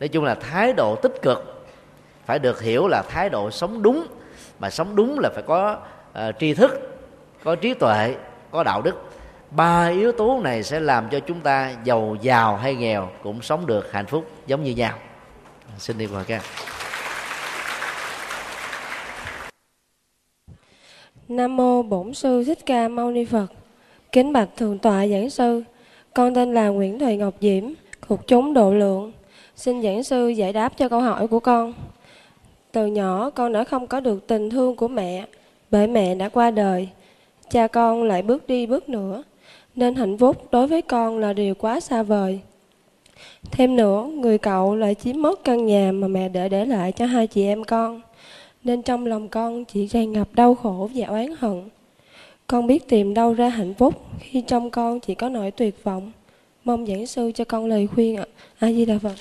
[0.00, 1.66] Nói chung là thái độ tích cực
[2.24, 4.06] phải được hiểu là thái độ sống đúng
[4.58, 5.78] mà sống đúng là phải có
[6.10, 6.96] uh, tri thức
[7.44, 8.14] có trí tuệ
[8.50, 9.10] có đạo đức.
[9.50, 13.66] Ba yếu tố này sẽ làm cho chúng ta giàu giàu hay nghèo cũng sống
[13.66, 14.98] được hạnh phúc giống như nhau.
[15.78, 16.42] Xin đi mời các
[21.28, 23.46] Nam mô Bổn sư Thích Ca Mâu Ni Phật.
[24.14, 25.62] Kính bạch thượng tọa giảng sư,
[26.14, 27.64] con tên là Nguyễn Thùy Ngọc Diễm,
[28.08, 29.12] thuộc chúng độ lượng.
[29.56, 31.74] Xin giảng sư giải đáp cho câu hỏi của con.
[32.72, 35.26] Từ nhỏ con đã không có được tình thương của mẹ,
[35.70, 36.88] bởi mẹ đã qua đời.
[37.50, 39.22] Cha con lại bước đi bước nữa,
[39.76, 42.40] nên hạnh phúc đối với con là điều quá xa vời.
[43.50, 47.06] Thêm nữa, người cậu lại chiếm mất căn nhà mà mẹ để để lại cho
[47.06, 48.00] hai chị em con.
[48.64, 51.62] Nên trong lòng con chỉ tràn ngập đau khổ và oán hận.
[52.54, 56.12] Con biết tìm đâu ra hạnh phúc khi trong con chỉ có nỗi tuyệt vọng.
[56.64, 58.24] Mong giảng sư cho con lời khuyên ạ.
[58.58, 59.14] A Di Đà Phật.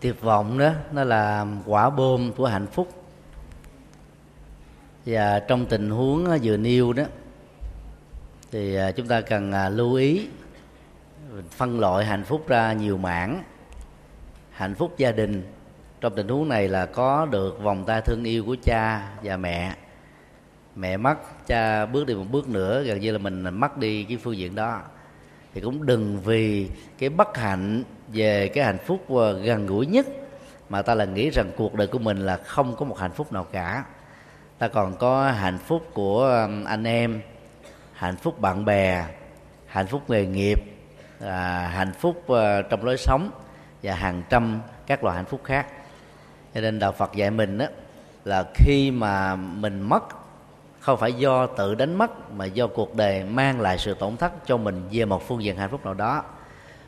[0.00, 2.88] tuyệt vọng đó, nó là quả bom của hạnh phúc
[5.06, 7.04] và trong tình huống ờ, vừa nêu đó,
[8.50, 10.26] thì ờ, chúng ta cần ờ, lưu ý,
[11.50, 13.42] phân loại hạnh phúc ra nhiều mảng
[14.50, 15.42] hạnh phúc gia đình
[16.00, 19.74] trong tình huống này là có được vòng tay thương yêu của cha và mẹ.
[20.76, 24.16] Mẹ mất cha bước đi một bước nữa gần như là mình mất đi cái
[24.16, 24.80] phương diện đó.
[25.54, 30.06] Thì cũng đừng vì cái bất hạnh về cái hạnh phúc ờ, gần gũi nhất
[30.68, 33.32] mà ta là nghĩ rằng cuộc đời của mình là không có một hạnh phúc
[33.32, 33.84] nào cả.
[34.58, 37.20] Ta còn có hạnh phúc của anh em
[37.92, 39.04] hạnh phúc bạn bè
[39.66, 40.60] hạnh phúc nghề nghiệp
[41.20, 43.30] à, hạnh phúc ờ, trong lối sống
[43.82, 45.66] và hàng trăm các loại hạnh phúc khác
[46.54, 47.66] cho nên đạo phật dạy mình đó
[48.24, 50.04] là khi mà mình mất
[50.80, 54.32] không phải do tự đánh mất mà do cuộc đời mang lại sự tổn thất
[54.46, 56.22] cho mình về một phương diện hạnh phúc nào đó.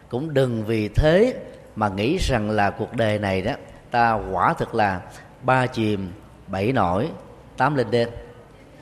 [0.08, 1.34] Cũng đừng vì thế
[1.76, 3.52] mà nghĩ rằng là cuộc đời này đó
[3.90, 5.00] ta quả thực là
[5.42, 6.12] ba chìm
[6.46, 7.08] bảy nổi
[7.56, 8.08] tám lên đêm.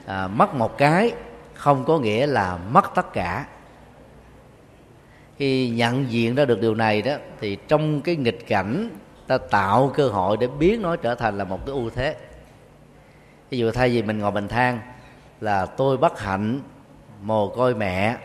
[0.07, 1.13] À, mất một cái
[1.55, 3.47] không có nghĩa là mất tất cả.
[5.37, 8.91] Khi nhận diện ra được điều này đó thì trong cái nghịch cảnh
[9.29, 12.17] ta tạo cơ hội để biến nó trở thành là một cái ưu thế.
[13.51, 14.81] Ví dụ thay vì mình ngồi bình than
[15.41, 16.61] là tôi bất hạnh
[17.23, 18.17] mồ côi mẹ,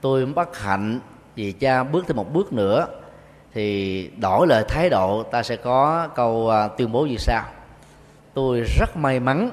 [0.00, 1.00] tôi bất hạnh
[1.34, 2.86] vì cha bước thêm một bước nữa,
[3.52, 7.44] thì đổi lời thái độ, ta sẽ có câu à, tuyên bố như sau.
[8.34, 9.50] Tôi rất may mắn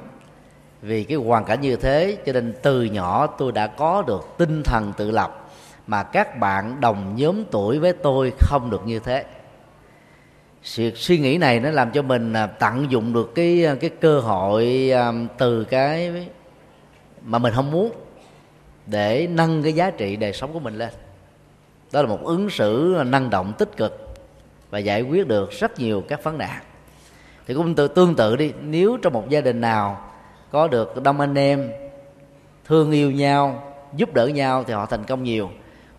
[0.82, 4.64] vì cái hoàn cảnh như thế, cho nên từ nhỏ tôi đã có được tinh
[4.64, 5.50] thần tự lập
[5.88, 9.26] mà các bạn đồng nhóm tuổi với tôi không được như thế
[10.64, 13.90] sự suy nghĩ này nó làm cho mình à, tận dụng được cái à, cái
[13.90, 16.28] cơ hội à, từ cái
[17.22, 17.92] mà mình không muốn
[18.86, 20.90] để nâng cái giá trị đời sống của mình lên.
[21.92, 24.16] Đó là một ứng xử năng động, tích cực
[24.70, 26.62] và giải quyết được rất nhiều các vấn nạn.
[27.48, 30.10] Thì cũng tự, tương tự đi, nếu trong một gia đình nào
[30.52, 31.72] có được đông anh em
[32.66, 35.50] thương yêu nhau, giúp đỡ nhau thì họ thành công nhiều.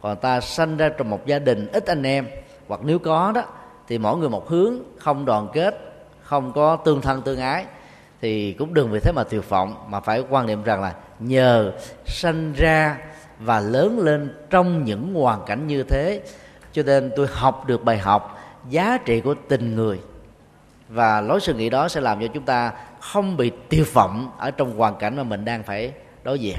[0.00, 2.26] Còn ta sanh ra trong một gia đình ít anh em,
[2.68, 3.42] hoặc nếu có đó
[3.88, 7.64] thì mỗi người một hướng không đoàn kết không có tương thân tương ái.
[8.20, 11.72] Thì cũng đừng vì thế mà tuyệt vọng mà phải quan niệm rằng là nhờ
[12.06, 12.98] sanh ra
[13.38, 16.22] và lớn lên trong những hoàn cảnh như thế
[16.72, 20.00] cho nên tôi học được bài học giá trị của tình người.
[20.88, 24.50] Và lối suy nghĩ đó sẽ làm cho chúng ta không bị tiêu vọng ở
[24.50, 25.92] trong hoàn cảnh mà mình đang phải
[26.22, 26.58] đối diện.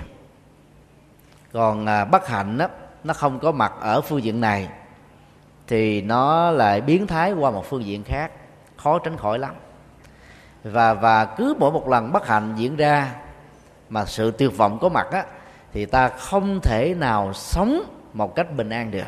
[1.54, 2.68] Còn à, bất hạnh đó
[3.04, 4.68] nó không có mặt ở phương diện này
[5.68, 8.32] thì nó lại biến thái qua một phương diện khác
[8.78, 9.56] khó tránh khỏi lắm.
[10.64, 13.16] Và và cứ mỗi một lần bất hạnh diễn ra
[13.90, 15.26] mà sự tuyệt vọng có mặt á
[15.74, 19.08] thì ta không thể nào sống một cách bình an được.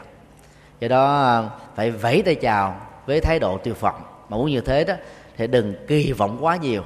[0.79, 4.01] Do đó à, phải vẫy tay chào với thái độ tuyệt vọng.
[4.29, 4.93] Mà muốn như thế đó
[5.37, 6.83] thì đừng kỳ vọng quá nhiều.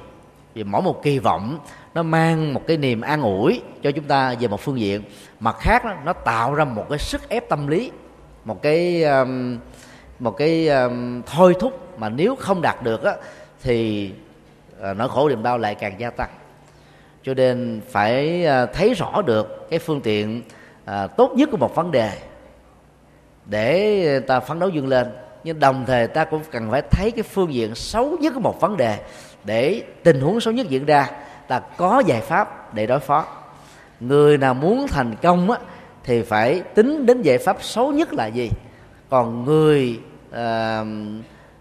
[0.54, 1.60] Vì mỗi một kỳ vọng
[1.94, 5.04] nó mang một cái niềm an ủi cho chúng ta về một phương diện.
[5.40, 7.92] Mặt khác đó, nó tạo ra một cái sức ép tâm lý
[8.46, 9.58] một cái um,
[10.20, 13.14] một cái um, thôi thúc mà nếu không đạt được á,
[13.64, 14.12] thì
[14.80, 16.30] ờ, nỗi khổ niềm đau lại càng gia tăng.
[17.24, 20.42] Cho nên phải ờ, thấy rõ được cái phương tiện
[20.86, 22.12] ờ, tốt nhất của một vấn đề
[23.46, 25.08] để ta phấn đấu vươn lên.
[25.44, 28.62] Nhưng đồng thời ta cũng cần phải thấy cái phương diện xấu nhất của một
[28.62, 29.00] vấn đề
[29.44, 31.10] để tình huống xấu nhất diễn ra.
[31.48, 33.26] Ta có giải pháp để đối phó.
[34.00, 35.60] Người nào muốn thành công á,
[36.04, 38.50] thì phải tính đến giải pháp xấu nhất là gì?
[39.10, 40.88] Còn người uh,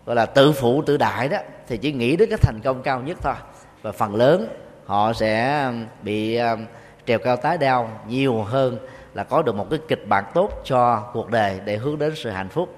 [0.06, 3.00] gọi là tự phụ tự đại đó thì chỉ nghĩ đến cái thành công cao
[3.00, 3.34] nhất thôi.
[3.82, 4.48] Và phần lớn
[4.86, 5.64] họ sẽ
[6.02, 6.58] bị uh,
[7.06, 8.78] trèo cao tái đeo nhiều hơn
[9.14, 12.30] là có được một cái kịch bản tốt cho cuộc đời để hướng đến sự
[12.30, 12.76] hạnh phúc.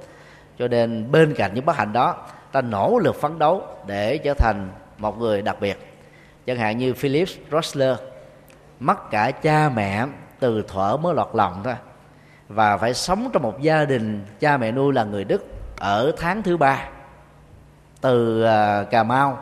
[0.59, 2.17] Cho nên bên cạnh những bất hạnh đó
[2.53, 5.79] ta nỗ lực phấn đấu để trở thành một người đặc biệt.
[6.47, 7.97] Chẳng hạn như Philip Rosler
[8.81, 10.07] mất cả cha mẹ
[10.43, 11.75] từ thuở mới lọt lòng thôi
[12.49, 15.45] và phải sống trong một gia đình cha mẹ nuôi là người Đức
[15.79, 16.89] ở tháng thứ ba
[18.01, 19.39] từ à, Cà Mau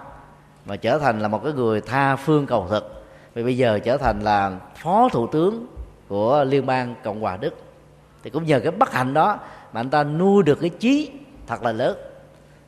[0.65, 3.05] và trở thành là một cái người tha phương cầu thực.
[3.35, 5.67] Vì bây giờ trở thành là phó thủ tướng
[6.09, 7.55] của liên bang cộng hòa đức.
[8.23, 9.39] Thì cũng nhờ cái bất hạnh đó
[9.73, 11.11] mà anh ta nuôi được cái chí
[11.47, 11.97] thật là lớn.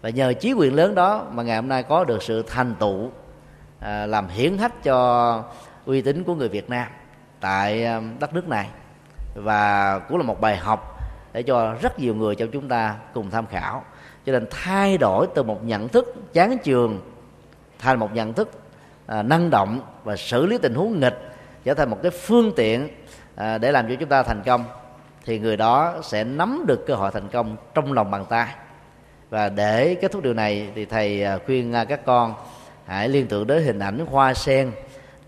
[0.00, 3.10] Và nhờ chí quyền lớn đó mà ngày hôm nay có được sự thành tựu
[3.80, 5.44] à, làm hiển hách cho
[5.86, 6.88] uy tín của người Việt Nam
[7.42, 8.68] tại um, đất nước này.
[9.34, 11.00] Và cũng là một bài học
[11.32, 13.84] để cho rất nhiều người trong chúng ta cùng tham khảo.
[14.26, 17.00] Cho nên thay đổi từ một nhận thức chán trường
[17.78, 18.50] thành một nhận thức
[19.06, 21.18] à, năng động và xử lý tình huống nghịch
[21.64, 22.88] trở thành một cái phương tiện
[23.36, 24.64] à, để làm cho chúng ta thành công
[25.24, 28.54] thì người đó sẽ nắm được cơ hội thành công trong lòng bàn tay.
[29.30, 32.34] Và để kết thúc điều này thì thầy à, khuyên à, các con
[32.86, 34.72] hãy liên tưởng đến hình ảnh hoa sen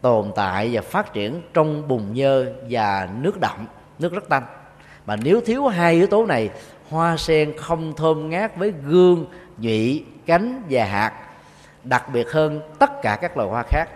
[0.04, 3.66] tồn tại và phát triển trong bùn nhơ và nước đậm,
[3.98, 4.42] nước rất tanh.
[5.06, 6.50] Mà nếu thiếu hai yếu tố này,
[6.90, 9.26] hoa sen không thơm ngát với gương,
[9.58, 11.12] nhụy, cánh và hạt,
[11.84, 13.88] đặc biệt hơn tất cả các loài hoa khác.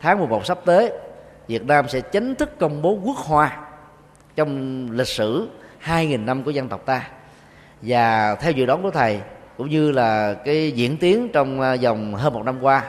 [0.00, 0.92] Tháng 11 sắp tới,
[1.48, 3.58] Việt Nam sẽ chính thức công bố quốc hoa
[4.36, 5.48] trong lịch sử
[5.84, 7.08] 2.000 năm của dân tộc ta.
[7.82, 9.20] Và theo dự đoán của thầy,
[9.56, 12.84] cũng như là cái diễn tiến trong à, vòng hơn một năm qua,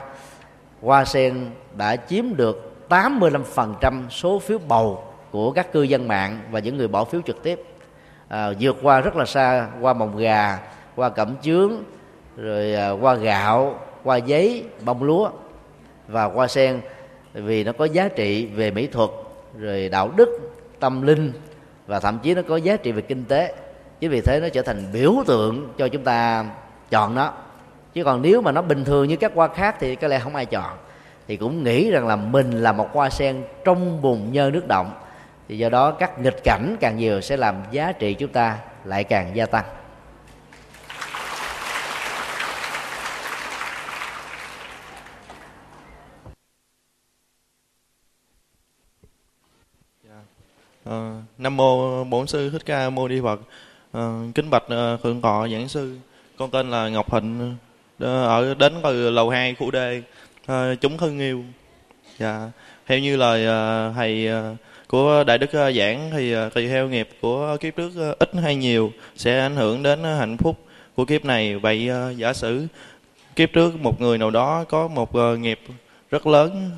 [0.82, 6.58] hoa sen đã chiếm được 85% số phiếu bầu của các cư dân mạng và
[6.58, 7.62] những người bỏ phiếu trực tiếp.
[8.28, 10.58] À, vượt qua rất là xa qua mồng gà
[10.96, 11.72] qua cẩm chướng
[12.36, 15.30] rồi à, qua gạo qua giấy bông lúa
[16.08, 16.80] và qua sen
[17.32, 19.10] vì nó có giá trị về mỹ thuật
[19.58, 20.28] rồi đạo đức
[20.80, 21.32] tâm linh
[21.86, 23.54] và thậm chí nó có giá trị về kinh tế.
[24.00, 26.44] Chính vì thế nó trở thành biểu tượng cho chúng ta
[26.90, 27.32] chọn nó.
[27.94, 30.36] Chứ còn nếu mà nó bình thường như các hoa khác thì có lẽ không
[30.36, 30.70] ai chọn
[31.28, 34.92] thì cũng nghĩ rằng là mình là một hoa sen trong bùn nhơ nước động
[35.48, 39.04] thì do đó các nghịch cảnh càng nhiều sẽ làm giá trị chúng ta lại
[39.04, 39.64] càng gia tăng
[50.88, 50.94] Uh,
[51.38, 53.40] Nam mô Bổn sư Thích Ca Mâu Ni Phật.
[53.98, 55.96] Uh, kính bạch ờ, thượng tọa giảng sư.
[56.38, 57.56] Con tên là Ngọc Hịnh
[57.98, 59.76] ở đến từ lầu 2 khu D
[60.46, 61.44] à, chúng thân Yêu.
[62.18, 62.50] Dạ.
[62.86, 64.56] Theo như lời à, thầy à,
[64.88, 69.40] của đại đức giảng thì tùy theo nghiệp của kiếp trước ít hay nhiều sẽ
[69.40, 70.58] ảnh hưởng đến hạnh phúc
[70.94, 71.56] của kiếp này.
[71.56, 72.66] Vậy giả sử
[73.36, 75.60] kiếp trước một người nào đó có một nghiệp
[76.10, 76.70] rất lớn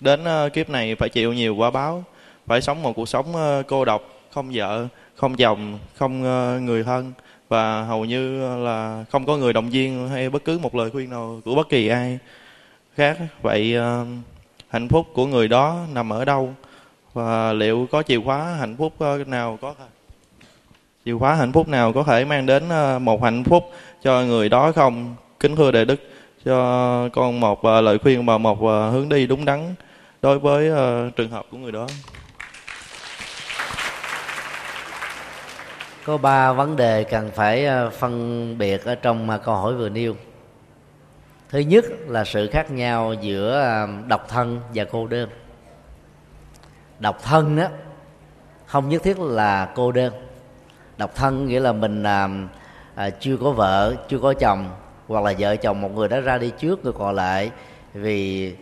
[0.00, 0.20] đến
[0.52, 2.04] kiếp này phải chịu nhiều quả báo
[2.46, 3.26] phải sống một cuộc sống
[3.68, 6.22] cô độc không vợ không chồng không
[6.64, 7.12] người thân
[7.48, 11.10] và hầu như là không có người động viên hay bất cứ một lời khuyên
[11.10, 12.18] nào của bất kỳ ai
[12.96, 13.18] khác.
[13.42, 14.06] Vậy ờ,
[14.68, 16.54] hạnh phúc của người đó nằm ở đâu?
[17.12, 19.74] Và liệu có chìa khóa hạnh phúc ờ, nào có
[21.04, 23.64] chìa khóa hạnh phúc nào có thể mang đến ờ, một hạnh phúc
[24.02, 25.14] cho người đó không?
[25.40, 26.00] Kính thưa đại đức,
[26.44, 28.58] cho con một lời khuyên và một
[28.92, 29.74] hướng đi đúng đắn
[30.22, 30.70] đối với
[31.16, 31.86] trường hợp của người đó.
[36.06, 39.88] Có ba vấn đề cần phải ờ, phân biệt ở trong ờ, câu hỏi vừa
[39.88, 40.14] nêu.
[41.48, 45.28] Thứ nhất là sự khác nhau giữa ờ, độc thân và cô đơn.
[46.98, 47.66] Độc thân đó
[48.66, 50.12] không nhất thiết là cô đơn.
[50.98, 52.28] Độc thân nghĩa là mình à,
[52.94, 54.70] à, chưa có vợ chưa có chồng
[55.08, 57.50] hoặc là vợ chồng một người đã ra đi trước người còn lại
[57.94, 58.54] vì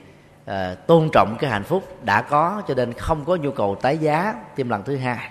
[0.44, 3.98] à, tôn trọng cái hạnh phúc đã có cho nên không có nhu cầu tái
[3.98, 4.34] giá.
[4.56, 5.30] Thêm lần thứ hai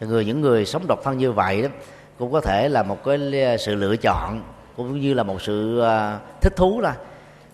[0.00, 1.68] thì người, những người sống độc thân như vậy đó,
[2.18, 3.18] cũng có thể là một cái
[3.58, 4.42] sự lựa chọn,
[4.76, 6.96] cũng như là một sự à, thích thú là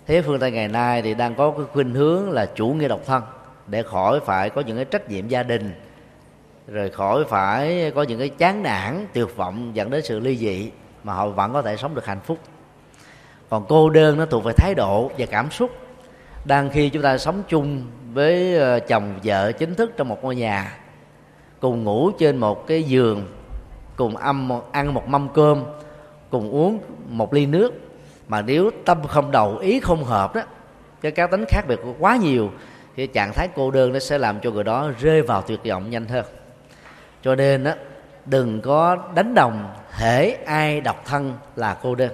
[0.07, 3.01] thế phương tây ngày nay thì đang có cái khuynh hướng là chủ nghĩa độc
[3.07, 3.23] thân,
[3.67, 5.75] để khỏi phải có những cái trách nhiệm gia đình,
[6.69, 10.71] rồi khỏi phải có những cái chán nản, tuyệt vọng dẫn đến sự ly dị
[11.05, 12.39] mà họ vẫn có thể sống được hạnh phúc.
[13.49, 15.71] Còn cô đơn nó thuộc về thái độ và cảm xúc.
[16.45, 20.37] Đang khi chúng ta sống chung với ờ, chồng vợ chính thức trong một ngôi
[20.37, 20.79] nhà
[21.61, 23.27] cùng ngủ trên một cái giường,
[23.97, 25.65] cùng âm ăn một mâm cơm,
[26.31, 27.73] cùng uống một ly nước.
[28.29, 30.43] Mà nếu tâm không đầu ý không hợp đó,
[31.01, 32.51] cái cá tính khác biệt quá nhiều,
[32.97, 35.91] thì trạng thái cô đơn nó sẽ làm cho người đó rơi vào tuyệt vọng
[35.91, 36.25] nhanh hơn.
[37.23, 37.73] Cho nên đó
[38.27, 42.13] đừng có đánh đồng hễ ai độc thân là cô đơn.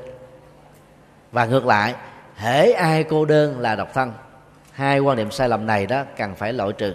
[1.33, 1.95] Và ngược lại,
[2.37, 4.13] hễ ai cô đơn là độc thân.
[4.73, 6.95] Hai quan niệm sai lầm này đó cần phải loại trừ.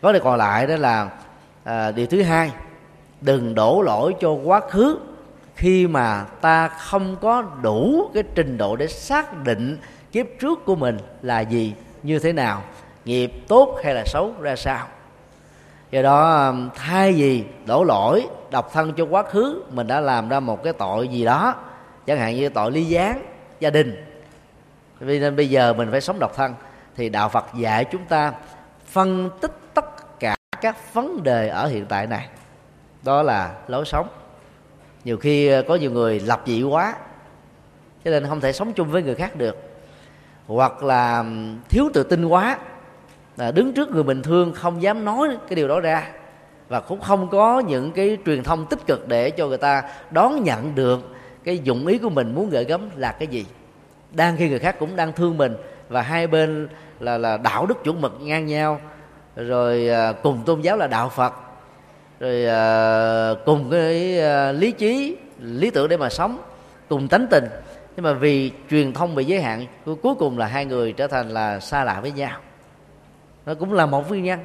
[0.00, 1.10] Vấn đề còn lại đó là
[1.64, 2.52] à, điều thứ hai
[3.20, 4.98] đừng đổ lỗi cho quá khứ
[5.56, 9.78] khi mà ta không có đủ cái trình độ để xác định
[10.12, 12.62] kiếp trước của mình là gì như thế nào
[13.04, 14.86] nghiệp tốt hay là xấu ra sao.
[15.90, 20.40] Do đó thay vì đổ lỗi độc thân cho quá khứ mình đã làm ra
[20.40, 21.54] một cái tội gì đó
[22.06, 23.22] chẳng hạn như tội ly gián
[23.60, 24.04] gia đình.
[25.00, 26.54] Vì nên bây giờ mình phải sống độc thân
[26.96, 28.32] thì đạo phật dạy chúng ta
[28.86, 29.61] phân tích
[30.62, 32.28] các vấn đề ở hiện tại này.
[33.02, 34.08] Đó là lối sống.
[35.04, 36.94] Nhiều khi ờ, có nhiều người lập dị quá,
[38.04, 39.56] cho nên không thể sống chung với người khác được.
[40.46, 41.24] Hoặc là
[41.68, 42.58] thiếu tự tin quá,
[43.36, 46.08] là đứng trước người bình thường không dám nói cái điều đó ra,
[46.68, 50.44] và cũng không có những cái truyền thông tích cực để cho người ta đón
[50.44, 51.00] nhận được
[51.44, 53.46] cái dụng ý của mình muốn gửi gắm là cái gì.
[54.10, 55.56] Đang khi người khác cũng đang thương mình,
[55.88, 56.68] và hai bên
[57.00, 58.80] là là đạo đức chuẩn mực ngang nhau
[59.36, 61.32] rồi à, cùng tôn giáo là đạo phật.
[62.20, 66.38] Rồi à, cùng cái à, lý trí lý tưởng để mà sống
[66.88, 67.44] cùng tánh tình.
[67.96, 71.28] Nhưng mà vì truyền thông bị giới hạn cuối cùng là hai người trở thành
[71.28, 72.38] là xa lạ với nhau.
[73.46, 74.40] Nó cũng là một nguyên nhân.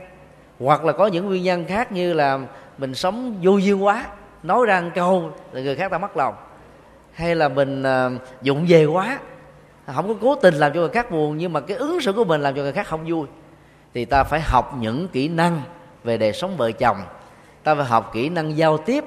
[0.60, 2.40] Hoặc là có những nguyên nhân khác như là
[2.78, 4.06] mình sống vô duyên quá
[4.44, 6.36] nói ra một câu là người khác ta mất lòng.
[7.14, 9.20] Hay là mình uh, dụng về quá
[9.96, 12.26] không có cố tình làm cho người khác buồn nhưng mà cái ứng xử của
[12.26, 13.28] mình làm cho người khác không vui
[13.98, 15.62] thì ta phải học những kỹ năng
[16.04, 16.98] về đời sống vợ chồng.
[17.64, 19.04] Ta phải học kỹ năng giao tiếp.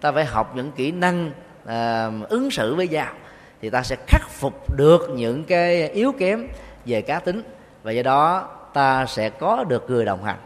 [0.00, 1.30] Ta phải học những kỹ năng
[1.66, 3.12] à, ứng xử với nhau.
[3.60, 6.48] Thì ta sẽ khắc phục được những cái yếu kém
[6.86, 7.42] về cá tính.
[7.82, 10.38] Và do đó ta sẽ có được người đồng hành.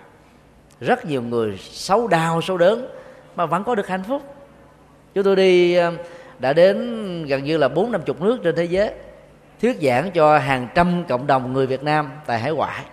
[0.80, 2.88] Rất nhiều người xấu đau xấu đớn
[3.36, 4.22] mà vẫn có được hạnh phúc.
[5.14, 5.92] Chúng tôi đi à,
[6.38, 8.92] đã đến gần như là bốn năm chục nước trên thế giới
[9.60, 12.84] thuyết giảng cho hàng trăm cộng đồng người Việt Nam tại hải ngoại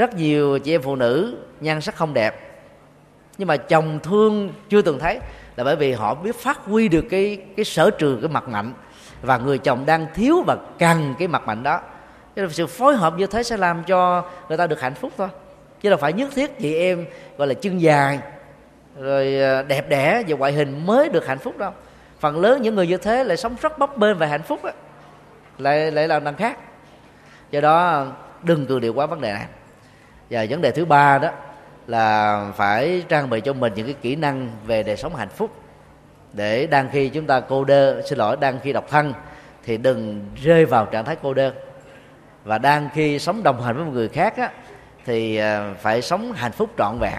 [0.00, 2.62] rất nhiều chị em phụ nữ nhan sắc không đẹp.
[3.38, 5.20] Nhưng mà chồng thương chưa từng thấy
[5.56, 8.72] là bởi vì họ biết phát huy được cái cái sở trường, cái mặt mạnh.
[9.22, 11.80] Và người chồng đang thiếu và cần cái mặt mạnh đó.
[12.36, 15.28] Cái sự phối hợp như thế sẽ làm cho người ta được hạnh phúc thôi.
[15.80, 17.06] Chứ đâu phải nhất thiết chị em
[17.38, 18.18] gọi là chân dài,
[19.00, 21.72] rồi ờ, đẹp đẽ và ngoại hình mới được hạnh phúc đâu.
[22.20, 24.72] Phần lớn những người như thế lại sống rất bấp bênh và hạnh phúc á.
[25.58, 26.58] Lại lại làm đằng khác.
[27.50, 28.06] Do đó,
[28.42, 29.46] đừng cường điệu quá vấn đề này
[30.30, 31.30] và vấn đề thứ ba đó
[31.86, 35.50] là phải trang bị cho mình những cái kỹ năng về đời sống hạnh phúc.
[36.32, 39.12] Để đang khi chúng ta cô đơn xin lỗi đang khi độc thân
[39.64, 41.54] thì đừng rơi vào trạng thái cô đơn
[42.44, 44.50] và đang khi sống đồng hành với một người khác á,
[45.04, 47.18] thì ờ, phải sống hạnh phúc trọn vẹn.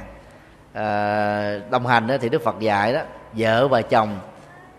[0.73, 3.01] À, đồng hành thì đức phật dạy đó
[3.33, 4.19] vợ và chồng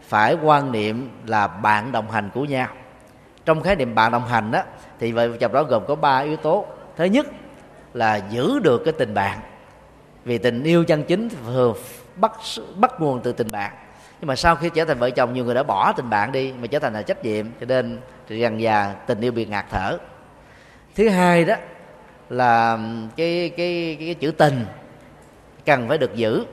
[0.03, 2.69] phải quan niệm là bạn đồng hành của nhau.
[3.45, 4.63] Trong khái niệm bạn đồng hành đó
[5.01, 6.67] thì vợ chồng đó gồm có ba yếu tố.
[6.97, 7.27] Thứ nhất
[7.95, 9.39] là giữ được cái tình bạn.
[10.25, 11.77] Vì tình yêu chân chính thường
[12.17, 12.33] bắt
[12.77, 13.73] bắt nguồn từ tình bạn.
[14.21, 16.53] Nhưng mà sau khi trở thành vợ chồng nhiều người đã bỏ tình bạn đi
[16.61, 19.99] mà trở thành là trách nhiệm cho nên dần già tình yêu bị ngạt thở.
[20.95, 21.55] Thứ hai đó
[22.31, 22.79] là
[23.17, 24.65] cái cái cái, cái chữ tình
[25.67, 26.45] cần phải được giữ.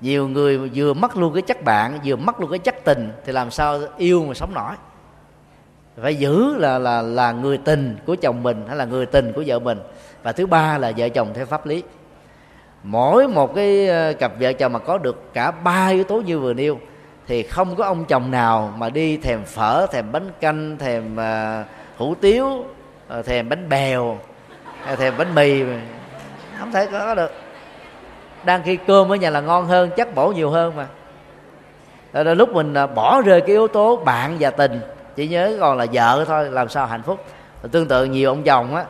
[0.00, 3.32] Nhiều người vừa mất luôn cái chất bạn vừa mất luôn cái chất tình thì
[3.32, 4.74] làm sao yêu mà sống nổi?
[6.02, 9.42] Phải giữ là là là người tình của chồng mình hay là người tình của
[9.46, 9.78] vợ mình?
[10.22, 11.82] Và thứ ba là vợ chồng theo pháp lý.
[12.82, 16.38] Mỗi một cái ờ, cặp vợ chồng mà có được cả ba yếu tố như
[16.38, 16.78] vừa nêu
[17.26, 21.66] thì không có ông chồng nào mà đi thèm phở thèm bánh canh thèm uh,
[21.96, 22.46] hủ tiếu
[23.18, 24.18] uh, thèm bánh bèo
[24.96, 25.62] thèm bánh mì.
[26.58, 27.32] Không thể có được.
[28.44, 30.86] Đang khi cơm ở nhà là ngon hơn chắc bổ nhiều hơn mà.
[32.12, 34.80] Rồi lúc mình bỏ rơi cái yếu tố bạn và tình
[35.16, 37.24] chỉ nhớ còn là vợ thôi làm sao hạnh phúc.
[37.70, 38.84] Tương tự nhiều ông chồng á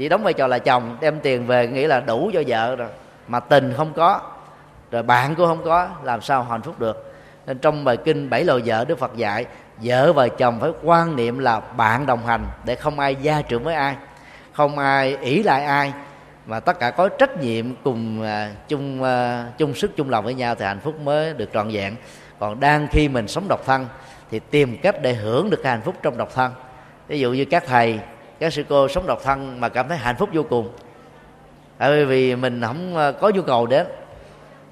[0.00, 2.88] chỉ đóng vai trò là chồng đem tiền về nghĩ là đủ cho vợ rồi.
[3.28, 4.20] Mà tình không có
[4.90, 7.14] rồi bạn cũng không có làm sao hạnh phúc được.
[7.46, 9.46] Nên trong bài kinh bảy lời vợ đức phật dạy
[9.82, 13.64] vợ và chồng phải quan niệm là bạn đồng hành để không ai gia trưởng
[13.64, 13.96] với ai
[14.52, 15.92] không ai ỷ lại ai.
[16.46, 20.34] Mà tất cả có trách nhiệm cùng uh, chung uh, chung sức chung lòng với
[20.34, 21.96] nhau thì hạnh phúc mới được trọn vẹn.
[22.38, 23.86] Còn đang khi mình sống độc thân
[24.30, 26.52] thì tìm cách để hưởng được cái hạnh phúc trong độc thân.
[27.08, 27.98] Ví dụ như các thầy
[28.40, 30.68] các sư cô sống độc thân mà cảm thấy hạnh phúc vô cùng.
[31.78, 33.86] Tại vì mình không ờ, có nhu cầu đến.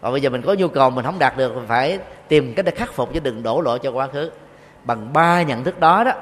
[0.00, 1.98] Và bây giờ mình có nhu cầu mình không đạt được mình phải
[2.28, 4.30] tìm cách để khắc phục chứ đừng đổ lỗi cho quá khứ.
[4.84, 6.12] Bằng ba nhận thức đó đó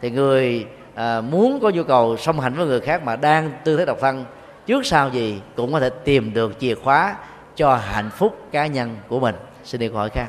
[0.00, 3.76] thì người à, muốn có nhu cầu song hành với người khác mà đang tư
[3.76, 4.24] thế độc thân
[4.66, 7.16] trước sau gì cũng có thể tìm được chìa khóa
[7.56, 9.34] cho hạnh phúc cá nhân của mình.
[9.64, 10.28] Xin đi câu hỏi khác.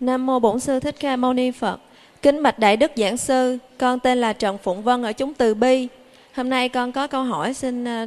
[0.00, 1.80] Nam mô Bổn sư Thích Ca Mâu Ni Phật.
[2.22, 5.54] Kính bạch Đại Đức Giảng sư, con tên là Trần Phụng Vân ở chúng Từ
[5.54, 5.88] Bi.
[6.34, 8.06] Hôm nay con có câu hỏi xin à,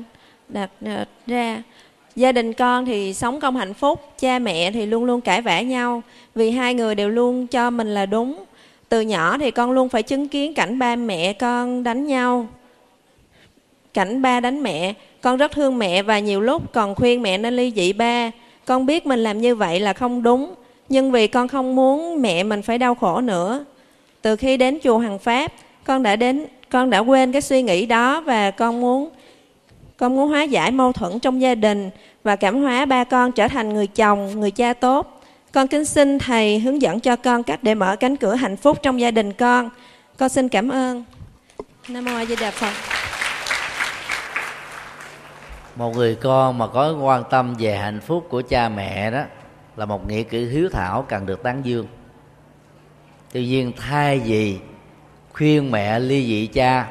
[0.50, 1.64] đặt à, ra.
[2.16, 5.62] Gia đình con thì sống không hạnh phúc, cha mẹ thì luôn luôn cãi vã
[5.62, 6.02] nhau
[6.36, 8.44] vì hai người đều luôn cho mình là đúng.
[8.90, 12.48] Từ nhỏ thì con luôn phải chứng kiến cảnh ba mẹ con đánh nhau.
[13.94, 17.56] Cảnh ba đánh mẹ, con rất thương mẹ và nhiều lúc còn khuyên mẹ nên
[17.56, 18.32] ly dị ba.
[18.66, 20.54] Con biết mình làm như vậy là không đúng,
[20.92, 23.66] nhưng vì con không muốn mẹ mình phải đau khổ nữa.
[24.22, 27.86] Từ khi đến chùa Hằng Pháp, con đã đến, con đã quên cái suy nghĩ
[27.86, 29.10] đó và con muốn
[29.98, 31.90] con muốn hóa giải mâu thuẫn trong gia đình
[32.24, 35.22] và cảm hóa ba con trở thành người chồng, người cha tốt.
[35.52, 38.78] Con kính xin thầy hướng dẫn cho con cách để mở cánh cửa hạnh phúc
[38.82, 39.70] trong gia đình con.
[40.18, 41.04] Con xin cảm ơn.
[41.88, 42.74] Nam mô a di đà phật.
[45.76, 49.22] Một người con mà có quan tâm về hạnh phúc của cha mẹ đó
[49.82, 51.88] là một nghĩa cử hiếu thảo cần được tán dương.
[53.32, 54.60] Tuy nhiên, thay vì
[55.34, 56.88] khuyên mẹ ly dị cha,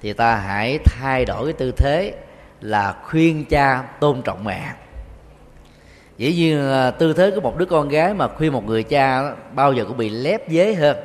[0.00, 2.14] thì ta hãy thay đổi cái tư thế
[2.60, 4.72] là khuyên cha tôn trọng mẹ.
[6.18, 9.72] Dĩ nhiên tư thế của một đứa con gái mà khuyên một người cha bao
[9.72, 10.96] giờ cũng bị lép dế hơn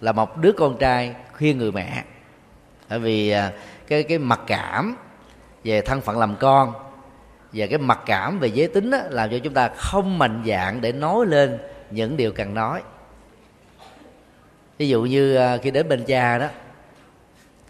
[0.00, 2.04] là một đứa con trai khuyên người mẹ.
[2.90, 3.52] Bởi vì à,
[3.86, 4.96] cái cái mặc cảm
[5.64, 6.87] về thân phận làm con
[7.52, 10.80] và cái mặc cảm về giới tính đó, làm cho chúng ta không mạnh dạng
[10.80, 11.58] để nói lên
[11.90, 12.82] những điều cần nói.
[14.78, 16.46] Ví dụ như à, khi đến bên cha đó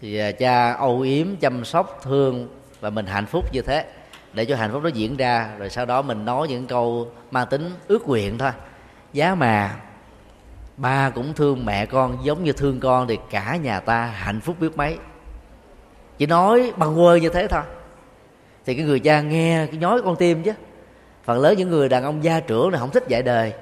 [0.01, 2.47] thì à, cha âu yếm chăm sóc thương
[2.79, 3.85] và mình hạnh phúc như thế
[4.33, 7.47] để cho hạnh phúc đó diễn ra rồi sau đó mình nói những câu mang
[7.47, 8.51] tính ước nguyện thôi.
[9.13, 9.75] Giá mà
[10.77, 14.55] ba cũng thương mẹ con giống như thương con thì cả nhà ta hạnh phúc
[14.59, 14.97] biết mấy.
[16.17, 17.61] Chỉ nói bằng quơ như thế thôi
[18.65, 20.51] thì cái người cha nghe cái nhói con tim chứ.
[21.23, 23.53] Phần lớn những người đàn ông gia trưởng này không thích dạy đời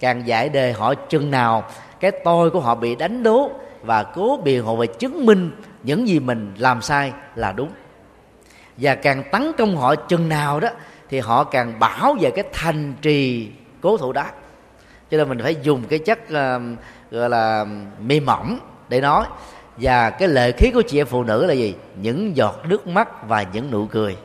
[0.00, 1.64] càng dạy đề họ chừng nào
[2.00, 3.50] cái tôi của họ bị đánh đố
[3.82, 5.50] và cố biện hộ về chứng minh
[5.82, 7.70] những gì mình làm sai là đúng.
[8.76, 10.68] Và càng tấn công họ chừng nào đó
[11.10, 14.24] thì họ càng bảo vệ cái thành trì cố thủ đó.
[15.10, 16.78] Cho nên mình phải dùng cái chất uh,
[17.10, 17.66] gọi là
[18.00, 18.58] mềm mỏng
[18.88, 19.26] để nói
[19.76, 21.74] và cái lệ khí của chị em phụ nữ là gì?
[22.02, 24.16] Những giọt nước mắt và những nụ cười.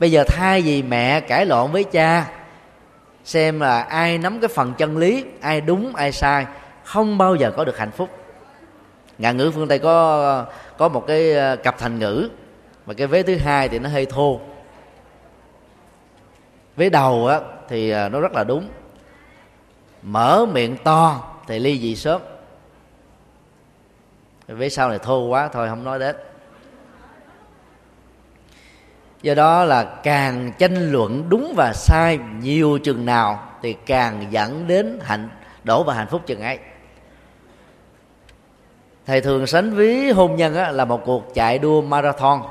[0.00, 2.30] Bây giờ thay vì mẹ cãi lộn với cha,
[3.24, 6.46] xem là ai nắm cái phần chân lý, ai đúng, ai sai,
[6.84, 8.08] không bao giờ có được hạnh phúc.
[9.18, 10.46] Ngạn ngữ phương tây có
[10.78, 12.28] có một cái ờ, cặp thành ngữ,
[12.86, 14.40] mà cái vế thứ hai thì nó hơi thô.
[16.76, 18.68] Vế đầu á thì ờ, nó rất là đúng.
[20.02, 22.20] Mở miệng to thì ly dị sớm
[24.46, 26.16] vế sau này thô quá thôi không nói đến.
[29.22, 34.66] Do đó là càng tranh luận đúng và sai nhiều chừng nào thì càng dẫn
[34.66, 35.28] đến hạnh
[35.64, 36.58] đổ và hạnh phúc chừng ấy.
[39.06, 42.42] Thầy thường sánh ví hôn nhân á, là một cuộc chạy đua marathon.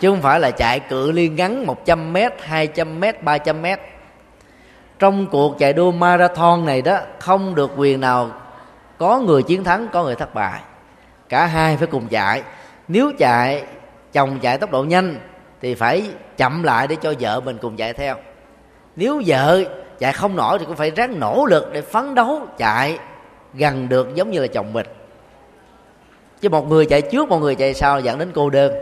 [0.00, 3.66] Chứ không phải là chạy cự ly ngắn 100 m 200 m 300 m
[4.98, 8.30] trong cuộc chạy đua marathon này đó không được quyền nào
[8.98, 10.60] có người chiến thắng, có người thất bại.
[11.28, 12.42] Cả hai phải cùng chạy.
[12.88, 13.64] Nếu chạy,
[14.12, 15.18] chồng chạy tốc độ nhanh,
[15.60, 18.16] thì phải chậm lại để cho vợ mình cùng chạy theo.
[18.96, 19.64] Nếu vợ
[19.98, 22.98] chạy không nổi thì cũng phải ráng nỗ lực để phấn đấu chạy
[23.54, 24.86] gần được giống như là chồng mình.
[26.40, 28.72] Chứ một người chạy trước, một người chạy sau dẫn đến cô đơn.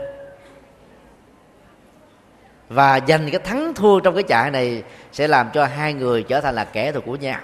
[2.69, 6.41] Và giành cái thắng thua trong cái chạy này sẽ làm cho hai người trở
[6.41, 7.39] thành là kẻ thù của nhau.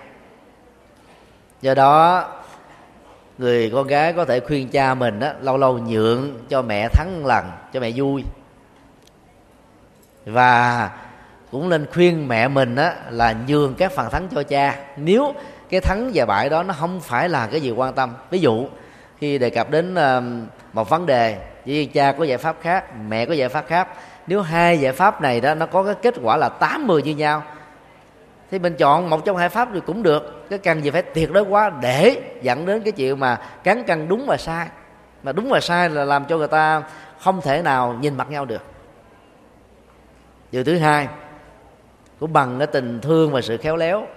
[1.61, 2.28] Do đó
[3.39, 7.25] người con gái có thể khuyên cha mình đó lâu lâu nhượng cho mẹ thắng
[7.25, 8.23] lần, cho mẹ vui.
[10.25, 10.89] Và
[11.51, 14.75] cũng nên khuyên mẹ mình á, là nhường các phần thắng cho cha.
[14.97, 15.33] Nếu
[15.69, 18.13] cái thắng và bại đó nó không phải là cái gì quan tâm.
[18.29, 18.67] Ví dụ,
[19.17, 19.95] khi đề cập đến
[20.73, 23.87] một vấn đề chỉ cha có giải pháp khác, mẹ có giải pháp khác,
[24.27, 27.43] nếu hai giải pháp này đó nó có cái kết quả là 80 như nhau
[28.52, 30.50] thì mình chọn một trong hai pháp thì cũng được.
[30.50, 34.08] Cái cần gì phải tuyệt đối quá để dẫn đến cái chuyện mà cán cân
[34.08, 34.68] đúng và sai.
[35.24, 36.84] Mà đúng và sai là làm cho người ta
[37.20, 38.62] không thể nào nhìn mặt nhau được.
[40.52, 41.08] Điều thứ hai
[42.20, 44.08] cũng bằng cái tình thương và sự khéo léo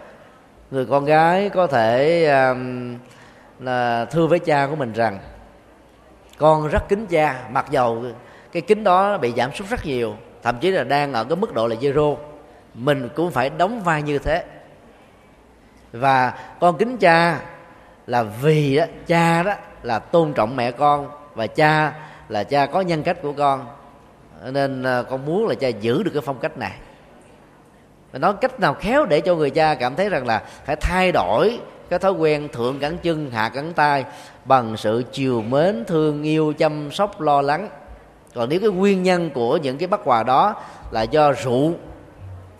[0.71, 2.97] người con gái có thể um,
[3.61, 5.19] là thưa với cha của mình rằng
[6.39, 8.05] con rất kính cha mặc dầu
[8.53, 11.55] cái kính đó bị giảm sút rất nhiều thậm chí là đang ở cái mức
[11.55, 12.17] độ là zero
[12.75, 14.45] mình cũng phải đóng vai như thế.
[15.93, 17.41] Và con kính cha
[18.07, 21.93] là vì đó, cha đó là tôn trọng mẹ con và cha
[22.29, 23.67] là cha có nhân cách của con.
[24.53, 26.73] Nên ờ, con muốn là cha giữ được cái phong cách này.
[28.13, 31.13] Và nói cách nào khéo để cho người cha cảm thấy rằng là phải thay
[31.13, 34.05] đổi cái thói quen thượng cẳng chân hạ cẳng tay
[34.45, 37.69] bằng sự chiều mến thương yêu chăm sóc lo lắng.
[38.35, 40.55] Còn nếu cái nguyên nhân của những cái bắt quà đó
[40.91, 41.75] là do rượu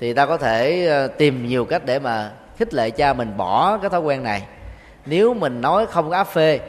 [0.03, 3.79] thì ta có thể ờ, tìm nhiều cách để mà khích lệ cha mình bỏ
[3.79, 4.43] cái thói quen này.
[5.07, 6.61] Nếu mình nói không có áp phê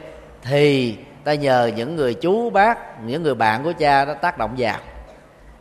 [0.42, 4.54] thì ta nhờ những người chú bác những người bạn của cha đó tác động
[4.58, 4.78] vào.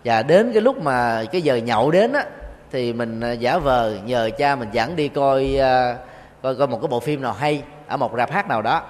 [0.05, 2.23] Và đến cái lúc mà cái giờ nhậu đến á
[2.71, 5.95] thì mình ờ, giả vờ nhờ cha mình dẫn đi coi ờ,
[6.41, 8.81] coi coi một cái bộ phim nào hay ở một rạp hát nào đó.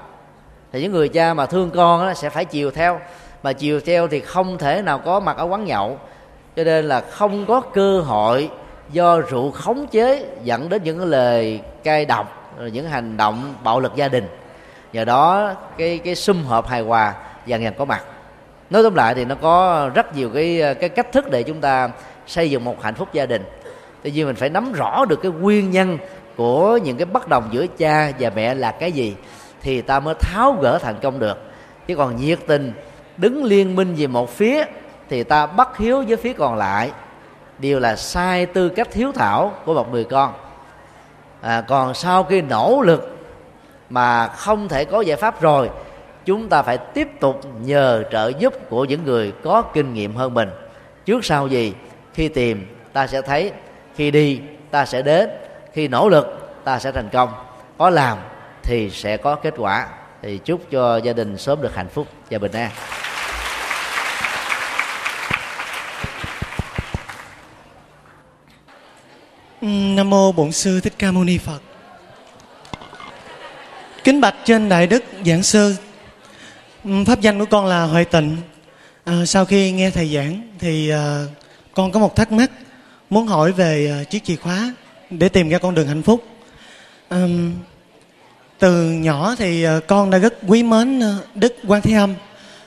[0.71, 2.99] Thì những người cha mà thương con á, sẽ phải chiều theo.
[3.43, 5.99] Mà chiều theo thì không thể nào có mặt ở quán nhậu.
[6.55, 8.49] Cho nên là không có cơ hội
[8.93, 13.95] do rượu khống chế dẫn đến những lời cay độc những hành động bạo lực
[13.95, 14.27] gia đình.
[14.93, 17.13] Nhờ đó, cái cái sum họp hài hòa
[17.45, 18.03] dần dần có mặt.
[18.69, 21.89] Nói tóm lại thì nó có rất nhiều cái cái cách thức để chúng ta
[22.27, 23.43] xây dựng một hạnh phúc gia đình.
[24.03, 25.97] Tuy nhiên mình phải nắm rõ được cái nguyên nhân
[26.35, 29.15] của những cái bất đồng giữa cha và mẹ là cái gì
[29.61, 31.37] thì ta mới tháo gỡ thành công được.
[31.87, 32.73] Chứ còn nhiệt tình,
[33.17, 34.65] đứng liên minh về một phía
[35.09, 36.91] thì ta bắt hiếu với phía còn lại
[37.60, 40.34] đều là sai tư cách hiếu thảo của một người con.
[41.41, 43.18] À, còn sau khi nỗ lực
[43.89, 45.70] mà không thể có giải pháp rồi
[46.26, 50.34] chúng ta phải tiếp tục nhờ trợ giúp của những người có kinh nghiệm hơn
[50.34, 50.49] mình.
[51.06, 51.74] Trước sau gì?
[52.14, 53.51] Khi tìm ta sẽ thấy.
[53.95, 54.41] Khi đi
[54.72, 55.30] ta sẽ đến.
[55.74, 57.30] Khi nỗ lực ta sẽ thành công.
[57.78, 58.18] Có làm
[58.64, 59.88] thì sẽ có kết quả.
[60.22, 62.08] Thì chúc cho gia đình sớm được hạnh phúc.
[62.30, 62.72] Và bình an.
[70.04, 71.62] Nam mô Bổn sư Thích Ca Mâu Ni Phật.
[74.04, 75.76] Kính bạch trên đại đức giảng sư
[76.84, 78.38] ừ, Pháp danh của con là Huệ Tịnh.
[79.06, 81.26] À, sau khi nghe thầy giảng thì à,
[81.74, 82.51] con có một thắc mắc
[83.10, 84.74] muốn hỏi về à, chiếc chìa khóa
[85.10, 86.24] để tìm ra con đường hạnh phúc.
[87.10, 87.28] À,
[88.60, 92.14] từ nhỏ thì à, con đã rất quý mến à, Đức Quan Thế Âm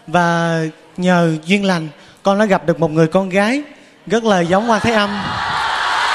[0.06, 0.60] và
[0.96, 1.88] nhờ duyên lành
[2.22, 3.62] con đã gặp được một người con gái
[4.06, 5.10] rất là giống Quan Thế Âm.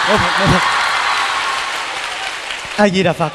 [0.10, 0.81] Mô thật, mô
[2.78, 3.34] A Di Đà Phật.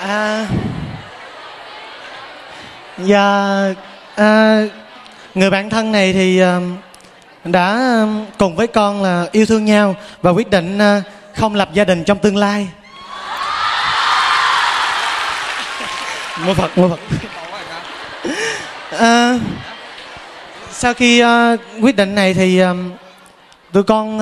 [0.00, 0.46] À,
[2.96, 3.74] và
[4.16, 4.62] à,
[5.34, 6.60] người bạn thân này thì à,
[7.44, 7.80] đã
[8.38, 11.02] cùng với con là yêu thương nhau và quyết định à,
[11.34, 12.68] không lập gia đình trong tương lai.
[16.38, 17.00] mua Phật, mua Phật.
[18.98, 19.38] À,
[20.70, 22.62] sau khi à, quyết định này thì
[23.72, 24.18] tụi con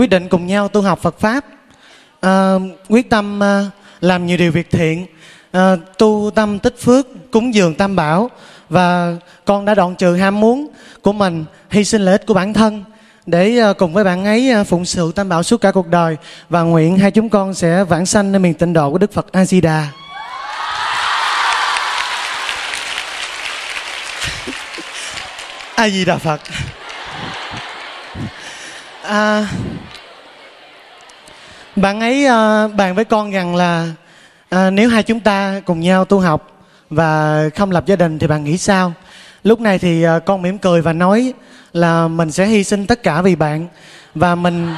[0.00, 1.44] quyết định cùng nhau tu học Phật pháp,
[2.20, 2.54] à,
[2.88, 3.66] quyết tâm à,
[4.00, 5.06] làm nhiều điều việc thiện,
[5.52, 8.30] à, tu tâm tích phước, cúng dường tam bảo
[8.68, 10.68] và con đã đoạn trừ ham muốn
[11.02, 12.84] của mình, hy sinh lợi ích của bản thân
[13.26, 16.16] để cùng với bạn ấy phụng sự tam bảo suốt cả cuộc đời
[16.48, 19.32] và nguyện hai chúng con sẽ vãng sanh nơi miền tịnh độ của Đức Phật
[19.32, 19.88] A Di Đà.
[25.74, 26.40] A Di Đà Phật.
[29.02, 29.46] À,
[31.80, 33.86] bạn ấy uh, bàn với con rằng là
[34.54, 36.50] uh, nếu hai chúng ta cùng nhau tu học
[36.90, 38.92] và không lập gia đình thì bạn nghĩ sao?
[39.44, 41.32] Lúc này thì uh, con mỉm cười và nói
[41.72, 43.68] là mình sẽ hy sinh tất cả vì bạn
[44.14, 44.74] và mình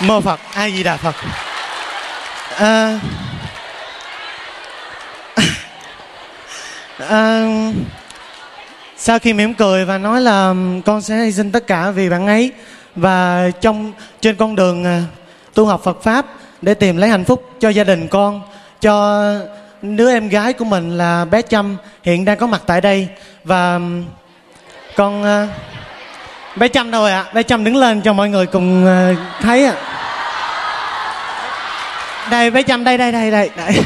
[0.00, 1.14] mô Phật ai Di Đà Phật.
[2.58, 3.00] À,
[6.98, 7.46] à,
[8.96, 10.54] sau khi mỉm cười và nói là
[10.86, 12.52] con sẽ hy sinh tất cả vì bạn ấy
[12.96, 15.02] và trong trên con đường à,
[15.54, 16.26] tu học Phật pháp
[16.62, 18.42] để tìm lấy hạnh phúc cho gia đình con
[18.80, 19.24] cho
[19.82, 23.08] đứa em gái của mình là bé Trâm hiện đang có mặt tại đây.
[23.44, 23.80] Và
[24.96, 25.48] con à,
[26.56, 27.24] bé Trâm đâu rồi ạ?
[27.34, 29.74] Bé Trâm đứng lên cho mọi người cùng à, thấy ạ.
[32.30, 33.76] Đây bé Trâm đây đây đây đây, đây.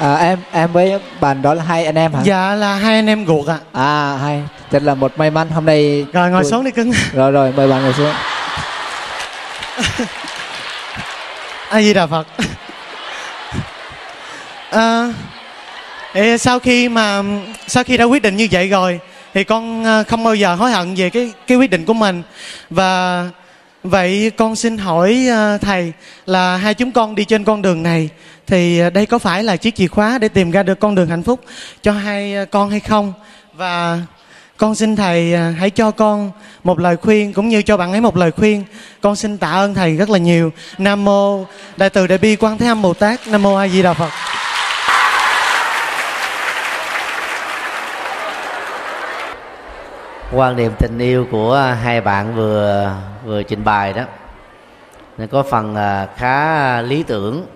[0.00, 2.20] À, em em với bạn đó là hai anh em hả?
[2.24, 3.58] dạ là hai anh em ruột ạ.
[3.72, 6.06] À hai, thật là một may mắn hôm nay.
[6.12, 8.12] rồi ngồi tôi- xuống đi cưng Rồi rồi mời bạn ngồi xuống.
[11.70, 12.26] a di đà phật
[14.70, 15.12] à,
[16.38, 17.22] sau khi mà
[17.66, 19.00] sau khi đã quyết định như vậy rồi
[19.34, 22.22] thì con à, không bao giờ hối hận về cái cái quyết định của mình
[22.70, 23.24] và
[23.84, 25.92] vậy con xin hỏi à, thầy
[26.26, 28.08] là hai chúng con đi trên con đường này
[28.46, 31.22] thì đây có phải là chiếc chìa khóa để tìm ra được con đường hạnh
[31.22, 31.44] phúc
[31.82, 33.12] cho hai à, con hay không
[33.54, 33.98] và
[34.58, 36.30] con xin thầy à, hãy cho con
[36.64, 38.64] một lời khuyên cũng như cho bạn ấy một lời khuyên.
[39.00, 40.52] Con xin tạ ơn thầy rất là nhiều.
[40.78, 41.44] Nam mô
[41.76, 43.20] đại từ đại bi quan thế âm bồ tát.
[43.26, 44.10] Nam mô a di đà phật.
[50.32, 52.92] Quan niệm tình yêu của hai bạn vừa
[53.24, 54.02] vừa trình bày đó,
[55.18, 57.46] nó có phần à, khá lý tưởng.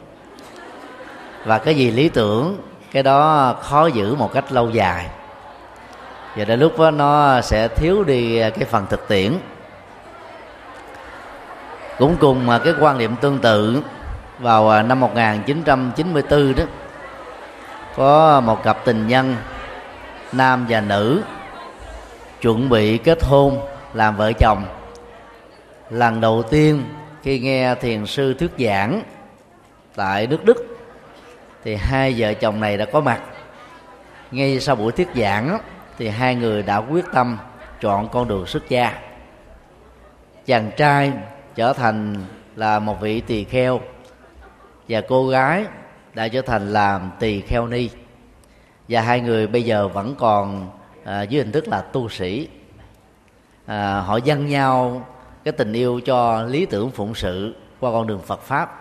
[1.45, 2.59] Và cái gì lý tưởng,
[2.93, 5.07] cái đó khó giữ một cách lâu dài
[6.37, 9.33] và đến lúc đó nó sẽ thiếu đi à, cái phần thực tiễn.
[11.99, 13.83] Cũng cùng mà cái quan niệm tương tự,
[14.39, 16.65] vào à, năm 1994 đó,
[17.97, 19.37] có một cặp tình nhân,
[20.33, 21.23] nam và nữ,
[22.41, 23.61] chuẩn bị kết hôn,
[23.95, 24.65] làm vợ chồng.
[25.91, 26.85] Lần đầu tiên
[27.23, 29.03] khi nghe thiền sư thuyết giảng
[29.97, 30.67] tại nước đức,
[31.65, 33.21] thì hai vợ chồng này đã có mặt.
[34.31, 35.59] Ngay sau buổi thuyết giảng đó
[35.99, 37.39] thì hai người đã quyết tâm
[37.81, 38.99] chọn con đường xuất gia.
[40.47, 41.13] Chàng trai
[41.55, 42.17] trở thành
[42.57, 43.81] là một vị tỳ kheo
[44.89, 45.65] và cô gái
[46.15, 47.89] đã trở thành làm tỳ kheo ni.
[48.89, 50.71] Và hai người bây giờ vẫn còn
[51.05, 52.49] à, dưới hình thức là tu sĩ.
[53.67, 55.07] À, họ dâng nhau
[55.45, 58.79] cái tình yêu cho lý tưởng phụng sự qua con đường Phật pháp.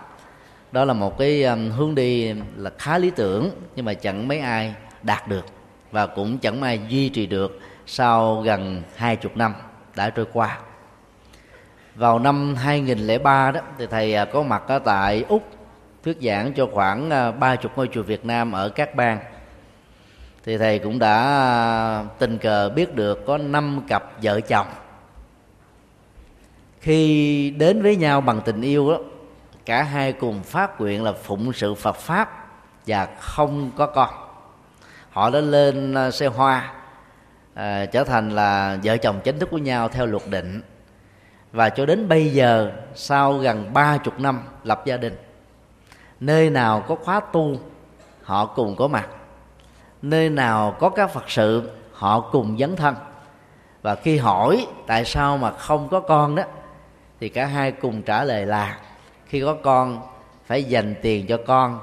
[0.72, 4.38] Đó là một cái um, hướng đi là khá lý tưởng nhưng mà chẳng mấy
[4.38, 5.44] ai đạt được
[5.92, 9.54] và cũng chẳng may ai duy trì được sau gần hai chục năm
[9.96, 10.58] đã trôi qua.
[11.94, 15.42] Vào năm 2003 đó thì thầy à, có mặt ở tại Úc
[16.04, 19.18] thuyết giảng cho khoảng à, ba chục ngôi chùa Việt Nam ở các bang.
[20.44, 24.66] Thì thầy cũng đã à, tình cờ biết được có năm cặp vợ chồng.
[26.80, 28.98] Khi đến với nhau bằng tình yêu đó
[29.66, 32.48] cả hai cùng phát nguyện là phụng sự Phật pháp
[32.86, 34.21] và không có con
[35.12, 36.72] họ đã lên à, xe hoa
[37.54, 40.62] à, trở thành là vợ chồng chính thức của nhau theo luật định.
[41.52, 45.16] Và cho đến bây giờ sau gần ba chục năm lập gia đình
[46.20, 47.56] nơi nào có khóa tu
[48.22, 49.08] họ cùng có mặt.
[50.02, 52.94] Nơi nào có các phật sự họ cùng dấn thân.
[53.82, 56.42] Và khi hỏi tại sao mà không có con đó
[57.20, 58.78] thì cả hai cùng trả lời là
[59.26, 60.00] khi có con
[60.46, 61.78] phải dành tiền cho con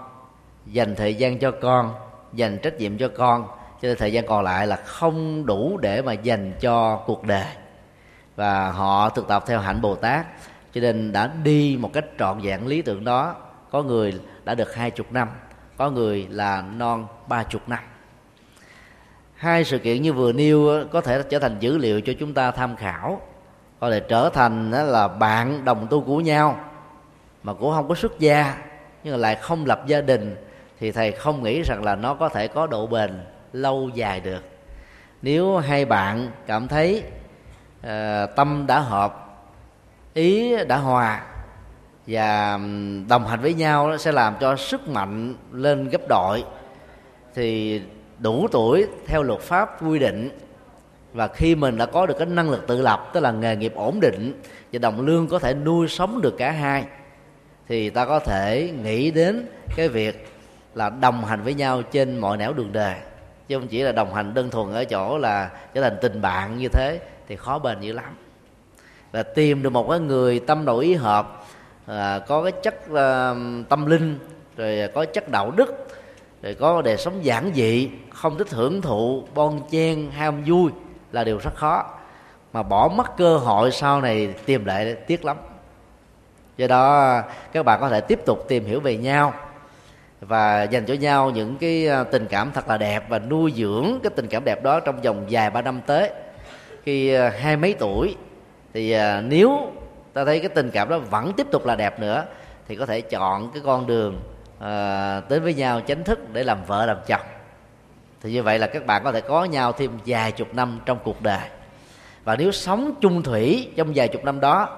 [0.65, 1.93] dành thời gian cho con
[2.33, 3.47] dành trách nhiệm cho con.
[3.81, 7.45] Cho nên thời gian còn lại là không đủ để mà dành cho cuộc đời.
[8.35, 10.25] Và họ thực tập theo hạnh bồ tát.
[10.73, 13.35] Cho nên đã đi một cách trọn vẹn lý tưởng đó,
[13.71, 15.29] có người đã được hai chục năm,
[15.77, 17.79] có người là non ba chục năm.
[19.35, 22.51] Hai sự kiện như vừa nêu có thể trở thành dữ liệu cho chúng ta
[22.51, 23.21] tham khảo.
[23.79, 26.59] Có thể trở thành là bạn đồng tu của nhau,
[27.43, 28.57] mà cũng không có xuất gia,
[29.03, 30.35] nhưng mà lại không lập gia đình
[30.79, 33.11] thì thầy không nghĩ rằng là nó có thể có độ bền
[33.53, 34.43] lâu dài được.
[35.21, 37.03] Nếu hai bạn cảm thấy
[37.79, 39.25] uh, tâm đã hợp
[40.13, 41.25] ý đã hòa
[42.07, 42.59] và
[43.09, 46.43] đồng hành với nhau sẽ làm cho sức mạnh lên gấp đội.
[47.35, 47.81] Thì
[48.19, 50.29] đủ tuổi theo luật pháp quy định
[51.13, 53.73] và khi mình đã có được cái năng lực tự lập tức là nghề nghiệp
[53.75, 54.41] ổn định
[54.73, 56.85] và đồng lương có thể nuôi sống được cả hai
[57.67, 60.28] thì ta có thể nghĩ đến cái việc
[60.75, 62.95] là đồng hành với nhau trên mọi nẻo đường đời.
[63.47, 66.57] Chứ không chỉ là đồng hành đơn thuần ở chỗ là trở thành tình bạn
[66.57, 68.15] như thế thì khó bền dữ lắm.
[69.13, 71.45] Là tìm được một cái người tâm đầu ý hợp
[71.85, 73.33] à, có cái chất à,
[73.69, 74.19] tâm linh
[74.57, 75.87] rồi có chất đạo đức
[76.41, 80.71] rồi có đời sống giản dị không thích hưởng thụ bon chen ham vui
[81.11, 81.85] là điều rất khó.
[82.53, 85.37] Mà bỏ mất cơ hội sau này tìm lại tiếc lắm.
[86.57, 89.33] Do đó các bạn có thể tiếp tục tìm hiểu về nhau
[90.21, 93.99] và dành cho nhau những cái ờ, tình cảm thật là đẹp và nuôi dưỡng
[94.03, 96.09] cái tình cảm đẹp đó trong vòng vài ba năm tới.
[96.83, 98.15] Khi ờ, hai mấy tuổi
[98.73, 99.71] thì ờ, nếu
[100.13, 102.25] ta thấy cái tình cảm đó vẫn tiếp tục là đẹp nữa
[102.67, 104.19] thì có thể chọn cái con đường
[104.59, 107.21] à, đến với nhau chính thức để làm vợ làm chồng.
[108.21, 110.99] Thì như vậy là các bạn có thể có nhau thêm vài chục năm trong
[111.03, 111.47] cuộc đời.
[112.23, 114.77] Và nếu sống chung thủy trong vài chục năm đó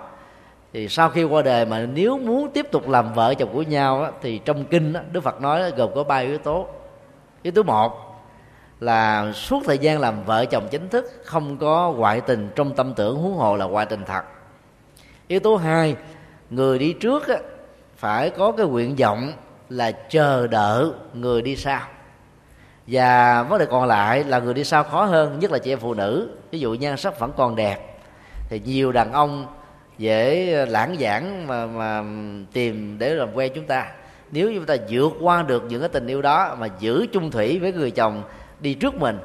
[0.73, 4.03] thì sau khi qua đời mà nếu muốn tiếp tục làm vợ chồng của nhau
[4.03, 6.67] á, thì trong kinh á, đức phật nói gồm có ba yếu tố.
[7.41, 8.21] Yếu tố một
[8.79, 12.93] là suốt thời gian làm vợ chồng chính thức không có ngoại tình trong tâm
[12.93, 14.21] tưởng huống hồ là ngoại tình thật.
[15.27, 15.95] Yếu tố hai
[16.49, 17.37] người đi trước á,
[17.97, 19.33] phải có cái nguyện vọng
[19.69, 21.81] là chờ đợi người đi sau.
[22.87, 25.79] Và vấn đề còn lại là người đi sau khó hơn nhất là chị em
[25.79, 26.29] phụ nữ.
[26.51, 27.97] Ví dụ nhan sắc vẫn còn đẹp
[28.49, 29.45] thì nhiều đàn ông
[29.97, 32.03] dễ ờ, lãng giảng mà mà
[32.53, 33.87] tìm để làm quen chúng ta.
[34.31, 37.59] Nếu chúng ta vượt qua được những cái tình yêu đó mà giữ chung thủy
[37.59, 38.23] với người chồng
[38.59, 39.19] đi trước mình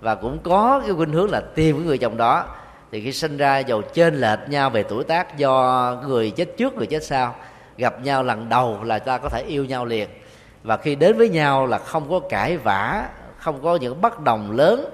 [0.00, 2.46] và cũng có cái khuynh hướng là tìm cái người chồng đó,
[2.92, 6.74] thì khi sinh ra dầu trên lệch nhau về tuổi tác do người chết trước,
[6.74, 7.34] người chết sau,
[7.76, 10.08] gặp nhau lần đầu là ta có thể yêu nhau liền.
[10.62, 13.08] Và khi đến với nhau là không có cãi vã,
[13.38, 14.84] không có những bất đồng lớn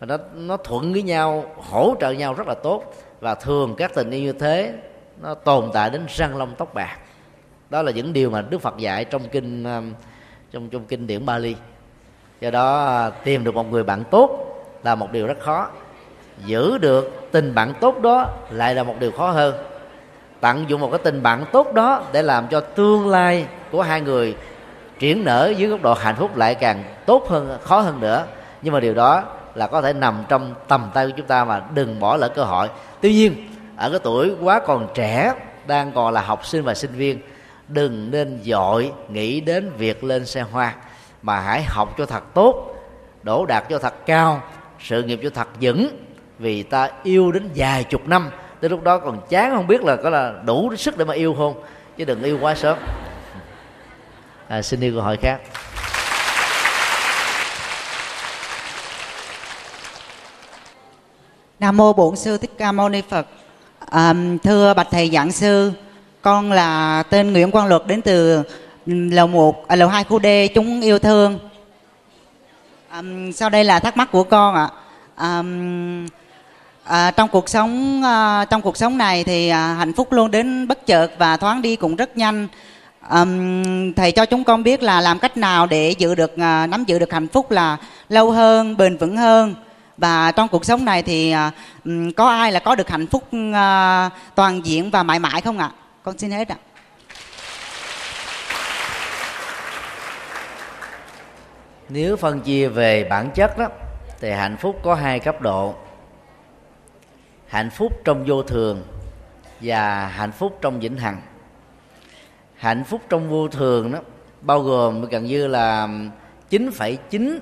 [0.00, 2.94] và nó nó thuận với nhau, hỗ trợ nhau rất là tốt
[3.24, 4.74] và thường các tình yêu như thế,
[5.22, 6.96] nó tồn tại đến răng long tóc bạc.
[7.70, 9.92] Đó là những điều mà đức phật dạy trong kinh um,
[10.52, 11.56] trong trong kinh điển bali.
[12.40, 15.68] Do đó à, tìm được một người bạn tốt là một điều rất khó.
[16.44, 19.54] Giữ được tình bạn tốt đó lại là một điều khó hơn.
[20.40, 24.00] Tận dụng một cái tình bạn tốt đó để làm cho tương lai của hai
[24.00, 24.36] người
[24.98, 28.24] triển nở dưới góc độ hạnh phúc lại càng tốt hơn, khó hơn nữa.
[28.62, 29.24] Nhưng mà điều đó
[29.54, 32.44] là có thể nằm trong tầm tay của chúng ta mà đừng bỏ lỡ cơ
[32.44, 32.68] hội.
[33.00, 35.34] Tuy nhiên ở cái tuổi quá còn trẻ
[35.66, 37.18] đang còn là học sinh và sinh viên
[37.68, 40.74] đừng nên dội nghĩ đến việc lên xe hoa
[41.22, 42.74] mà hãy học cho thật tốt
[43.22, 44.42] đổ đạt cho thật cao
[44.80, 45.88] sự nghiệp cho thật vững
[46.38, 48.30] vì ta yêu đến vài chục năm.
[48.60, 51.34] Tới lúc đó còn chán không biết là có là đủ sức để mà yêu
[51.38, 51.62] không
[51.96, 52.78] chứ đừng yêu quá sớm.
[54.48, 55.40] À, xin yêu câu hỏi khác.
[61.64, 63.26] Nam mô Bổn sư Thích Ca Mâu Ni Phật.
[63.90, 65.72] À, thưa bạch thầy giảng sư,
[66.22, 68.42] con là tên Nguyễn Quang Luật đến từ
[68.86, 71.38] lầu 1 à, lầu 2 khu D chúng yêu thương.
[72.88, 73.02] À,
[73.34, 74.68] sau đây là thắc mắc của con ạ.
[75.16, 75.42] À.
[76.84, 80.68] À, trong cuộc sống à, trong cuộc sống này thì à, hạnh phúc luôn đến
[80.68, 82.48] bất chợt và thoáng đi cũng rất nhanh
[83.00, 83.24] à,
[83.96, 86.98] thầy cho chúng con biết là làm cách nào để giữ được à, nắm giữ
[86.98, 87.76] được hạnh phúc là
[88.08, 89.54] lâu hơn bền vững hơn
[89.96, 91.50] và trong cuộc sống này thì à,
[92.16, 95.70] có ai là có được hạnh phúc à, toàn diện và mãi mãi không ạ?
[96.02, 96.56] Con xin hết ạ.
[101.88, 103.68] Nếu phân chia về bản chất đó
[104.20, 105.74] thì hạnh phúc có hai cấp độ.
[107.46, 108.82] Hạnh phúc trong vô thường
[109.60, 111.20] và hạnh phúc trong vĩnh hằng.
[112.56, 113.98] Hạnh phúc trong vô thường đó
[114.40, 115.88] bao gồm gần như là
[116.50, 117.38] 9,9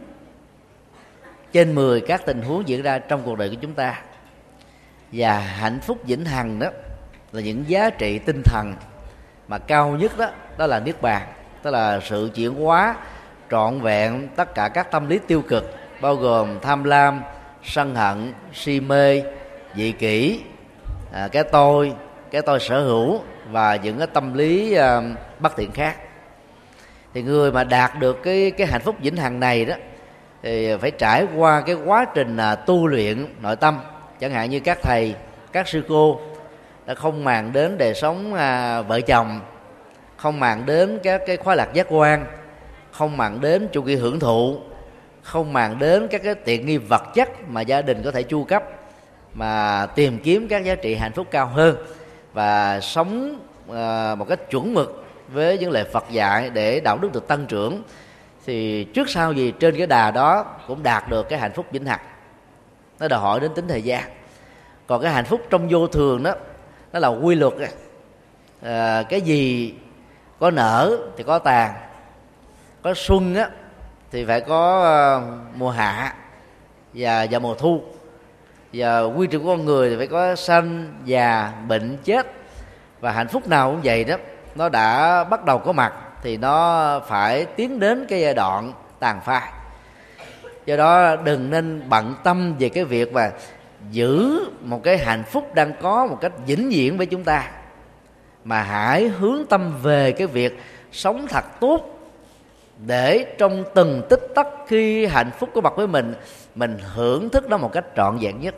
[1.52, 4.02] trên 10 các tình huống diễn ra trong cuộc đời của chúng ta.
[5.12, 6.68] Và hạnh phúc vĩnh hằng đó
[7.32, 8.74] là những giá trị tinh thần
[9.48, 11.22] mà cao nhất đó đó là niết bàn
[11.62, 12.94] tức là sự chuyển hóa
[13.50, 17.22] trọn vẹn tất cả các tâm lý tiêu cực bao gồm tham lam
[17.64, 19.22] sân hận si mê
[19.76, 20.40] dị kỷ
[21.12, 21.92] à, cái tôi
[22.30, 25.00] cái tôi sở hữu và những cái tâm lý à,
[25.38, 25.96] bất thiện khác.
[27.14, 29.74] Thì người mà đạt được cái cái hạnh phúc vĩnh hằng này đó
[30.42, 33.80] thì phải trải qua cái quá trình à, tu luyện nội tâm.
[34.20, 35.14] Chẳng hạn như các thầy
[35.52, 36.20] các sư cô
[36.86, 39.40] đã không màng đến đời sống à, vợ chồng
[40.16, 42.26] không màng đến các cái khóa lạc giác quan
[42.92, 44.56] không màng đến chu kỳ hưởng thụ
[45.22, 48.44] không màng đến các cái tiện nghi vật chất mà gia đình có thể chu
[48.44, 48.62] cấp
[49.34, 51.76] mà tìm kiếm các giá trị hạnh phúc cao hơn
[52.32, 53.40] và sống
[53.74, 57.46] à, một cách chuẩn mực với những lời Phật dạy để đạo đức được tăng
[57.46, 57.82] trưởng
[58.46, 61.86] thì trước sau gì trên cái đà đó cũng đạt được cái hạnh phúc vĩnh
[61.86, 62.00] hằng.
[63.00, 64.02] Nó đòi hỏi đến tính thời gian.
[64.86, 66.34] Còn cái hạnh phúc trong vô thường đó
[66.92, 67.52] nó là quy luật
[68.62, 69.74] à, cái gì
[70.38, 71.74] có nở thì có tàn
[72.82, 73.48] có xuân á
[74.10, 75.22] thì phải có ờ,
[75.54, 76.14] mùa hạ
[76.94, 77.82] và và mùa thu.
[78.72, 82.26] Và quy trình của con người thì phải có sanh già bệnh chết.
[83.00, 84.16] Và hạnh phúc nào cũng vậy đó
[84.54, 85.92] nó đã bắt đầu có mặt
[86.22, 89.52] thì nó phải tiến đến cái giai đoạn tàn phai.
[90.66, 93.30] Do đó đừng nên bận tâm về cái việc mà
[93.90, 97.50] giữ một cái hạnh phúc đang có một cách vĩnh viễn với chúng ta,
[98.44, 100.60] mà hãy hướng tâm về cái việc
[100.92, 101.98] sống thật tốt
[102.86, 106.14] để trong từng tích tắc khi hạnh phúc có mặt với mình
[106.54, 108.54] mình hưởng thức nó một cách trọn vẹn nhất.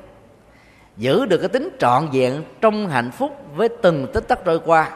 [0.97, 4.91] Giữ được cái tính trọn vẹn trong hạnh phúc với từng tích tắc trôi qua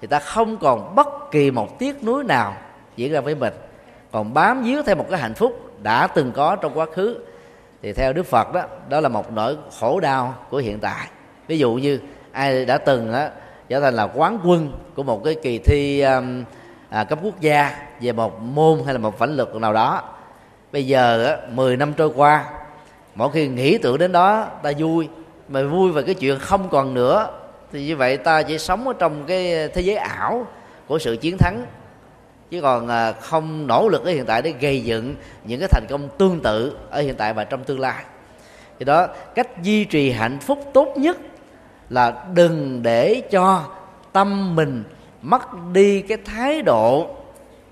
[0.00, 2.54] thì ta không còn bất kỳ một tiếc nuối nào
[2.96, 3.52] diễn ra với mình.
[4.12, 7.18] Còn bám víu theo một cái hạnh phúc đã từng có trong quá khứ
[7.82, 11.08] thì theo đức phật đó đó là một nỗi khổ đau của hiện tại.
[11.46, 12.00] Ví dụ như
[12.32, 13.30] ai đã từng á,
[13.68, 16.44] trở thành là quán quân của một cái kỳ thi um,
[16.88, 20.02] à, cấp quốc gia về một môn hay là một phản lực nào đó.
[20.72, 22.44] Bây giờ á, 10 năm trôi qua
[23.14, 25.08] mỗi khi nghĩ tưởng đến đó ta vui.
[25.48, 27.37] Mà vui về cái chuyện không còn nữa
[27.72, 30.46] thì như vậy ta chỉ sống ở trong cái thế giới ảo
[30.86, 31.66] của sự chiến thắng.
[32.50, 35.14] Chứ còn à, không nỗ lực ở hiện tại để gây dựng
[35.44, 38.04] những cái thành công tương tự ở hiện tại và trong tương lai.
[38.78, 41.18] Thì đó cách duy trì hạnh phúc tốt nhất
[41.90, 43.64] là đừng để cho
[44.12, 44.84] tâm mình
[45.22, 45.42] mất
[45.72, 47.16] đi cái thái độ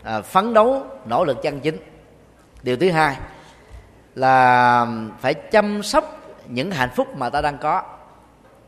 [0.02, 1.76] à, phấn đấu nỗ lực chân chính.
[2.62, 3.16] Điều thứ hai
[4.14, 4.86] là
[5.20, 7.82] phải chăm sóc những hạnh phúc mà ta đang có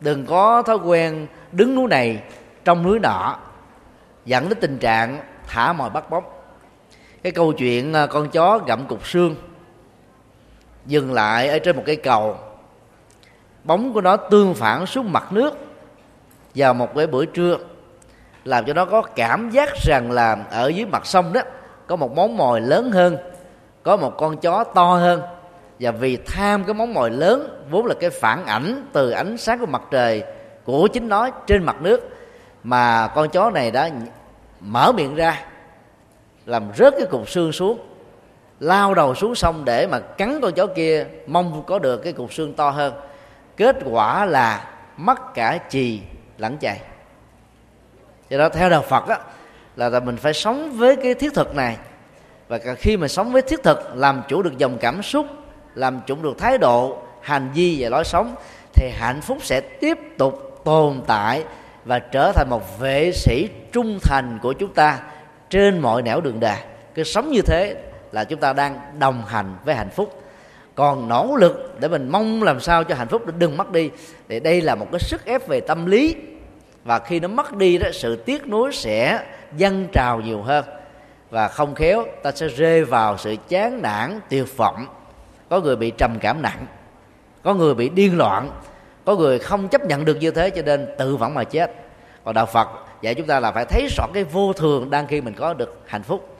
[0.01, 2.23] đừng có thói quen đứng núi này
[2.65, 3.39] trong núi nọ,
[4.25, 6.25] dẫn đến tình trạng thả mồi bắt bóng.
[7.23, 9.35] Cái câu chuyện ờ, con chó gặm cục xương,
[10.87, 12.39] dừng lại ở trên một cây cầu.
[13.65, 15.59] Bóng của nó tương phản xuống mặt nước
[16.55, 17.59] vào một cái bữa trưa,
[18.45, 21.41] làm cho nó có cảm giác rằng là ở dưới mặt sông đó,
[21.87, 23.17] có một món mồi lớn hơn,
[23.83, 25.23] có một con chó to hơn
[25.81, 29.59] và vì tham cái món mồi lớn, vốn là cái phản ảnh từ ánh sáng
[29.59, 30.23] của mặt trời
[30.65, 32.09] của chính nó trên mặt nước,
[32.63, 33.91] mà con chó này đã
[34.61, 35.45] mở miệng ra,
[36.47, 37.79] làm rớt cái cục xương xuống,
[38.61, 42.33] lao đầu xuống sông để mà cắn con chó kia, mong có được cái cục
[42.33, 42.95] xương to hơn.
[43.57, 46.01] Kết quả là mất cả chì
[46.39, 46.81] lẫn chày.
[48.29, 49.19] Do đó, theo đạo phật á,
[49.77, 51.77] là mình phải sống với cái thiết thực này.
[52.49, 55.27] Và khi mà sống với thiết thực, làm chủ được dòng cảm xúc
[55.79, 58.35] làm chủ được thái độ, hành vi và lối sống,
[58.75, 61.45] thì hạnh phúc sẽ tiếp tục tồn tại
[61.85, 64.99] và trở thành một vệ sĩ trung thành của chúng ta
[65.51, 66.59] trên mọi nẻo đường đời
[66.95, 67.77] cứ sống như thế
[68.13, 70.23] là chúng ta đang đồng hành với hạnh phúc.
[70.75, 73.91] Còn nỗ lực để mình mong làm sao cho hạnh phúc đừng mất đi,
[74.29, 76.17] thì đây là một cái sức ép về tâm lý.
[76.85, 79.25] Và khi nó mất đi đó, sự tiếc nuối sẽ
[79.57, 80.65] dâng trào nhiều hơn.
[81.31, 84.87] Và không khéo, ta sẽ rơi vào sự chán nản, tuyệt vọng
[85.49, 86.67] có người bị trầm cảm nặng
[87.43, 88.51] có người bị điên loạn
[89.09, 91.73] có người không chấp nhận được như thế cho nên tự vẫn mà chết.
[92.25, 92.69] Còn đạo phật
[93.03, 95.81] dạy chúng ta là phải thấy rõ cái vô thường đang khi mình có được
[95.87, 96.39] hạnh phúc.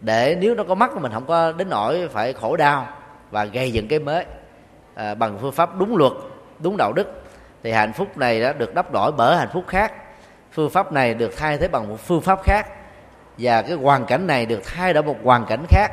[0.00, 2.86] Để nếu nó có mắt mình không có đến nỗi phải khổ đau
[3.30, 4.24] và gây dựng cái mới
[4.94, 6.12] à, bằng phương pháp đúng luật
[6.58, 7.22] đúng đạo đức
[7.62, 9.92] thì hạnh phúc này đã được đắp đổi bởi hạnh phúc khác.
[10.52, 12.66] Phương pháp này được thay thế bằng một phương pháp khác
[13.38, 15.88] và cái hoàn cảnh này được thay đổi một hoàn cảnh khác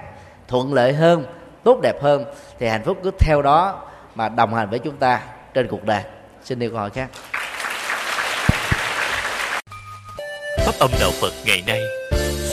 [0.48, 1.26] thuận lợi hơn
[1.68, 2.26] tốt đẹp hơn
[2.60, 3.82] thì hạnh phúc cứ theo đó
[4.16, 5.22] mà đồng hành với chúng ta
[5.54, 6.04] trên cuộc đời
[6.44, 7.10] xin điều câu hỏi khác
[10.66, 11.82] pháp âm đạo phật ngày nay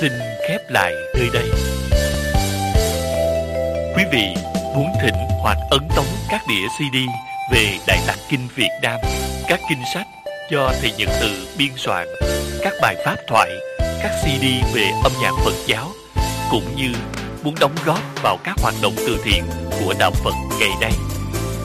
[0.00, 0.12] xin
[0.48, 1.50] khép lại nơi đây.
[3.96, 4.34] Quý vị
[4.74, 6.96] muốn thỉnh hoặc ấn tống các đĩa CD
[7.52, 9.00] về Đại Tạng Kinh Việt Nam,
[9.48, 10.06] các kinh sách
[10.50, 12.08] do Thầy Nhật Từ biên soạn,
[12.60, 14.44] các bài pháp thoại, các CD
[14.74, 15.88] về âm nhạc Phật giáo,
[16.50, 16.92] cũng như
[17.44, 19.44] muốn đóng góp vào các hoạt động từ thiện
[19.80, 20.92] của Đạo Phật ngày nay.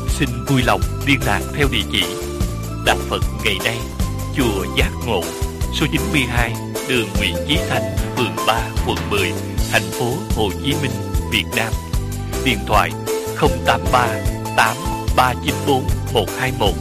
[0.09, 2.03] Xin vui lòng liên lạc theo địa chỉ
[2.86, 3.77] Đạo Phật ngày nay,
[4.38, 5.21] Chùa Giác Ngộ,
[5.73, 6.53] số 92,
[6.89, 7.82] đường Nguyễn Chí Thanh,
[8.17, 9.32] phường 3, quận 10,
[9.71, 10.91] thành phố Hồ Chí Minh,
[11.32, 11.73] Việt Nam.
[12.45, 12.89] Điện thoại
[13.65, 14.07] 083
[14.57, 16.75] 8394 121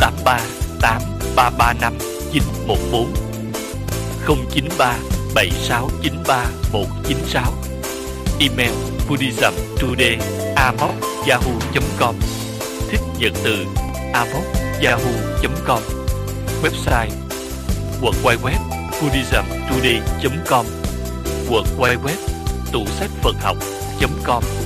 [0.00, 0.40] 083
[0.80, 1.98] 8335
[2.32, 3.12] 914
[4.52, 4.98] 093
[5.34, 7.52] 7693 196
[8.40, 8.74] Email
[9.08, 10.18] buddhismtoday
[11.26, 12.14] yahoo.com
[12.90, 13.64] Thích nhận từ
[14.82, 15.82] yahoo.com
[16.62, 17.10] Website
[18.00, 18.50] www
[19.02, 20.66] buddhismtoday.com
[21.48, 22.08] www
[22.72, 24.65] tủ sách Phật học.com